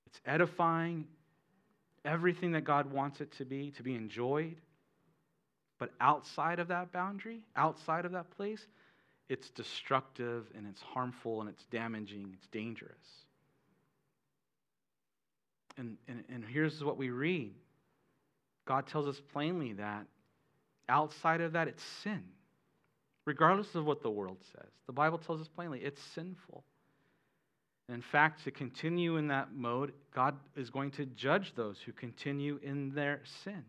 [0.07, 1.07] it's edifying,
[2.05, 4.57] everything that God wants it to be, to be enjoyed.
[5.79, 8.67] But outside of that boundary, outside of that place,
[9.29, 12.93] it's destructive and it's harmful and it's damaging, it's dangerous.
[15.79, 17.55] And, and, and here's what we read
[18.67, 20.07] God tells us plainly that
[20.91, 22.23] outside of that, it's sin.
[23.27, 26.65] Regardless of what the world says, the Bible tells us plainly it's sinful.
[27.89, 32.59] In fact, to continue in that mode, God is going to judge those who continue
[32.63, 33.65] in their sin.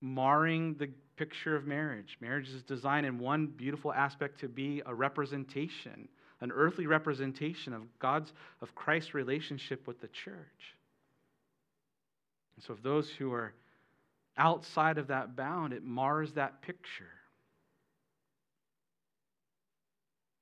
[0.00, 2.16] Marring the picture of marriage.
[2.20, 6.08] Marriage is designed in one beautiful aspect to be a representation,
[6.40, 10.76] an earthly representation of God's, of Christ's relationship with the church.
[12.56, 13.54] And so, if those who are
[14.36, 17.10] outside of that bound, it mars that picture.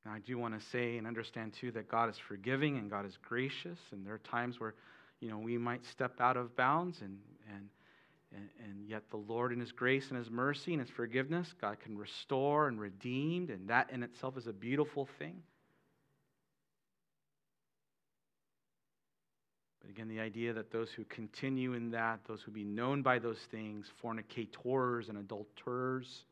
[0.07, 3.19] I do want to say and understand too that God is forgiving and God is
[3.23, 4.75] gracious, and there are times where,
[5.21, 7.19] you know, we might step out of bounds and
[7.55, 7.69] and
[8.33, 11.81] And, and, yet, the Lord, in His grace and His mercy and His forgiveness, God
[11.81, 15.43] can restore and redeem, and that in itself is a beautiful thing.
[19.91, 23.41] Again, the idea that those who continue in that, those who be known by those
[23.51, 26.25] things, fornicators and adulterers.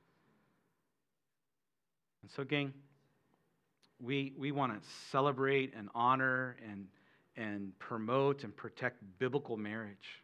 [2.23, 2.73] And so, gang,
[4.01, 6.87] we, we want to celebrate and honor and,
[7.37, 10.23] and promote and protect biblical marriage.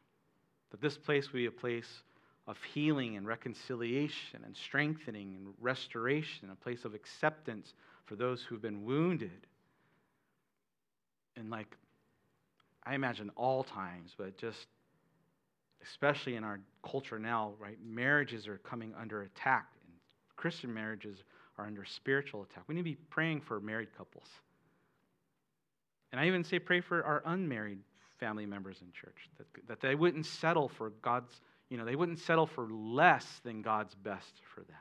[0.71, 2.03] That this place will be a place
[2.47, 7.75] of healing and reconciliation and strengthening and restoration, a place of acceptance
[8.07, 9.47] for those who've been wounded.
[11.37, 11.77] And like
[12.87, 14.67] I imagine all times, but just
[15.83, 17.79] especially in our culture now, right?
[17.85, 19.93] Marriages are coming under attack, and
[20.37, 21.23] Christian marriages
[21.59, 22.65] are under spiritual attack.
[22.67, 24.27] We need to be praying for married couples.
[26.13, 27.79] And I even say pray for our unmarried
[28.19, 32.21] family members in church, that, that they wouldn't settle for God's, you know, they wouldn't
[32.21, 34.77] settle for less than God's best for them.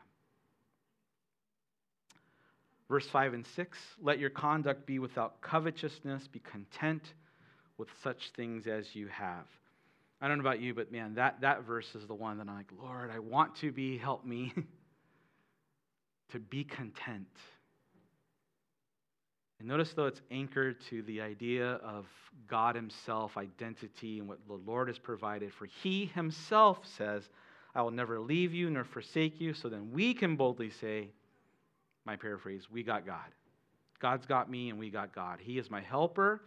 [2.90, 7.14] Verse 5 and 6 Let your conduct be without covetousness, be content
[7.78, 9.46] with such things as you have.
[10.22, 12.56] I don't know about you, but man, that, that verse is the one that I'm
[12.56, 14.54] like, Lord, I want to be, help me
[16.32, 17.28] to be content.
[19.60, 22.06] And notice, though, it's anchored to the idea of
[22.48, 25.54] God Himself, identity, and what the Lord has provided.
[25.54, 27.24] For He Himself says,
[27.76, 29.54] I will never leave you nor forsake you.
[29.54, 31.10] So then we can boldly say,
[32.06, 33.30] my paraphrase, we got God.
[34.00, 35.40] God's got me and we got God.
[35.42, 36.42] He is my helper.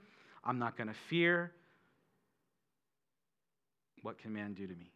[0.47, 1.53] I'm not going to fear.
[4.03, 4.92] What can man do to me?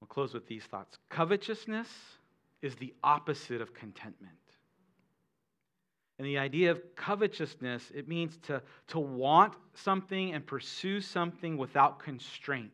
[0.00, 0.96] We'll close with these thoughts.
[1.10, 1.88] Covetousness
[2.62, 4.36] is the opposite of contentment.
[6.18, 11.98] And the idea of covetousness, it means to, to want something and pursue something without
[11.98, 12.70] constraint.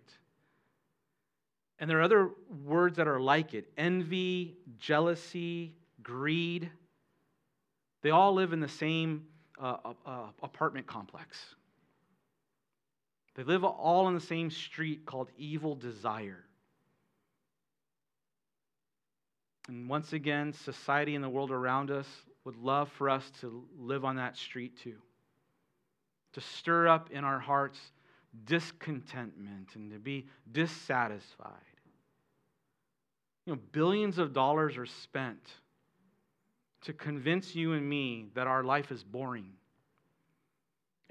[1.78, 2.30] And there are other
[2.64, 5.72] words that are like it envy, jealousy,
[6.02, 6.70] greed.
[8.02, 9.24] They all live in the same
[9.60, 11.38] uh, uh, apartment complex.
[13.34, 16.44] They live all on the same street called Evil Desire.
[19.68, 22.06] And once again, society and the world around us
[22.44, 24.96] would love for us to live on that street too.
[26.32, 27.78] To stir up in our hearts
[28.44, 31.52] discontentment and to be dissatisfied.
[33.46, 35.40] You know, billions of dollars are spent
[36.82, 39.52] to convince you and me that our life is boring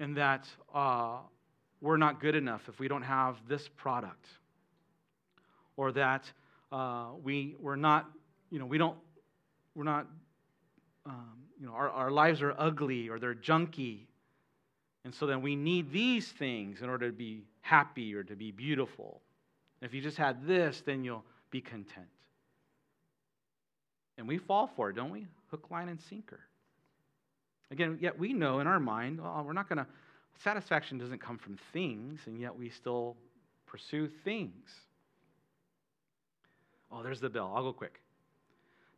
[0.00, 1.18] and that uh,
[1.80, 4.26] we're not good enough if we don't have this product
[5.76, 6.30] or that
[6.72, 8.08] uh, we, we're not,
[8.50, 8.96] you know, we don't,
[9.74, 10.06] we're not,
[11.06, 14.00] um, you know, our, our lives are ugly or they're junky.
[15.04, 18.50] And so then we need these things in order to be happy or to be
[18.50, 19.20] beautiful.
[19.80, 22.06] If you just had this, then you'll be content.
[24.18, 25.26] And we fall for it, don't we?
[25.50, 26.40] hook, line, and sinker.
[27.70, 29.86] Again, yet we know in our mind, well, we're not going to,
[30.42, 33.16] satisfaction doesn't come from things, and yet we still
[33.66, 34.70] pursue things.
[36.90, 37.52] Oh, there's the bell.
[37.54, 38.00] I'll go quick.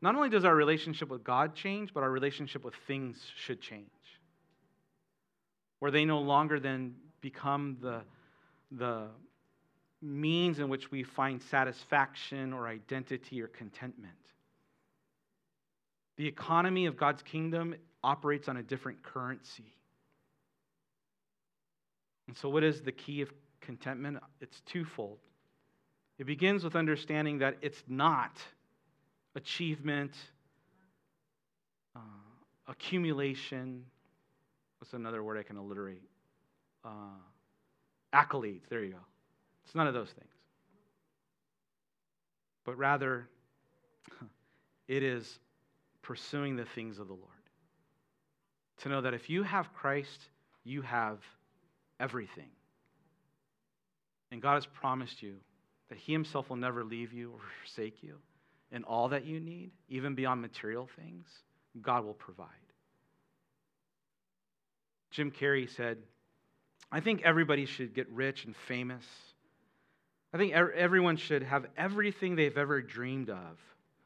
[0.03, 3.87] Not only does our relationship with God change, but our relationship with things should change.
[5.81, 8.03] Where they no longer then become the,
[8.71, 9.09] the
[10.01, 14.15] means in which we find satisfaction or identity or contentment.
[16.21, 19.73] The economy of God's kingdom operates on a different currency.
[22.29, 24.19] And so, what is the key of contentment?
[24.43, 25.21] It's twofold.
[26.19, 28.33] It begins with understanding that it's not
[29.35, 30.15] achievement,
[31.97, 32.01] uh,
[32.69, 33.87] accumulation.
[34.79, 36.03] What's another word I can alliterate?
[36.85, 37.17] Uh,
[38.13, 38.69] accolades.
[38.69, 38.99] There you go.
[39.65, 40.35] It's none of those things.
[42.67, 43.27] But rather,
[44.87, 45.39] it is
[46.11, 47.25] pursuing the things of the Lord.
[48.79, 50.19] To know that if you have Christ,
[50.65, 51.21] you have
[52.01, 52.51] everything.
[54.33, 55.37] And God has promised you
[55.89, 58.17] that He Himself will never leave you or forsake you.
[58.73, 61.29] And all that you need, even beyond material things,
[61.81, 62.49] God will provide.
[65.13, 65.99] Jim Carrey said,
[66.91, 69.05] I think everybody should get rich and famous.
[70.35, 73.61] I think everyone should have everything they've ever dreamed of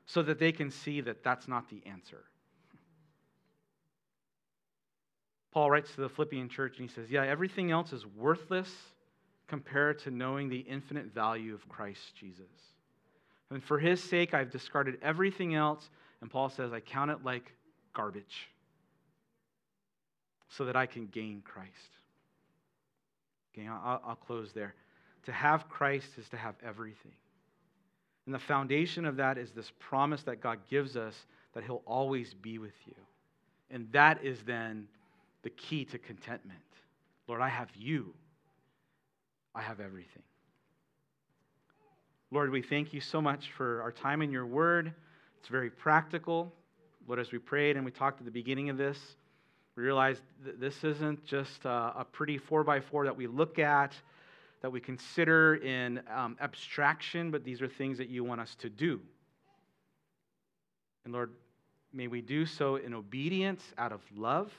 [0.07, 2.25] so that they can see that that's not the answer.
[5.53, 8.71] Paul writes to the Philippian church and he says, Yeah, everything else is worthless
[9.47, 12.51] compared to knowing the infinite value of Christ Jesus.
[13.51, 15.89] And for his sake, I've discarded everything else.
[16.21, 17.53] And Paul says, I count it like
[17.95, 18.49] garbage
[20.49, 21.71] so that I can gain Christ.
[23.53, 24.75] Okay, I'll, I'll close there.
[25.27, 27.13] To have Christ is to have everything.
[28.27, 31.15] And the foundation of that is this promise that God gives us
[31.55, 32.95] that He'll always be with you.
[33.71, 34.89] And that is then
[35.43, 36.59] the key to contentment.
[37.29, 38.15] Lord, I have you,
[39.55, 40.23] I have everything.
[42.31, 44.93] Lord, we thank you so much for our time in your word.
[45.39, 46.53] It's very practical.
[47.07, 48.99] Lord, as we prayed and we talked at the beginning of this,
[49.77, 53.59] we realized that this isn't just a, a pretty four by four that we look
[53.59, 53.95] at,
[54.63, 58.71] that we consider in um, abstraction, but these are things that you want us to
[58.71, 59.01] do.
[61.05, 61.31] And Lord,
[61.93, 64.51] may we do so in obedience out of love,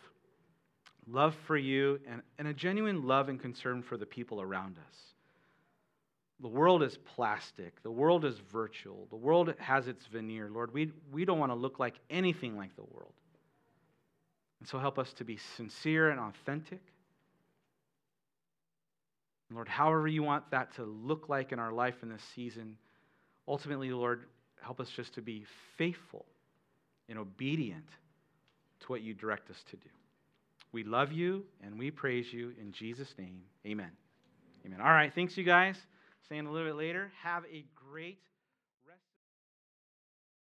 [1.07, 4.97] love for you, and, and a genuine love and concern for the people around us.
[6.41, 7.81] The world is plastic.
[7.81, 9.07] The world is virtual.
[9.09, 10.49] The world has its veneer.
[10.51, 13.13] Lord, we, we don't want to look like anything like the world.
[14.59, 16.81] And so help us to be sincere and authentic.
[19.55, 22.77] Lord, however you want that to look like in our life in this season,
[23.47, 24.25] ultimately, Lord,
[24.61, 25.45] help us just to be
[25.77, 26.25] faithful
[27.09, 27.87] and obedient
[28.81, 29.89] to what you direct us to do.
[30.71, 33.41] We love you and we praise you in Jesus' name.
[33.65, 33.91] Amen.
[34.65, 34.81] Amen.
[34.81, 35.11] All right.
[35.13, 35.77] Thanks, you guys.
[36.25, 37.11] Staying a little bit later.
[37.23, 38.19] Have a great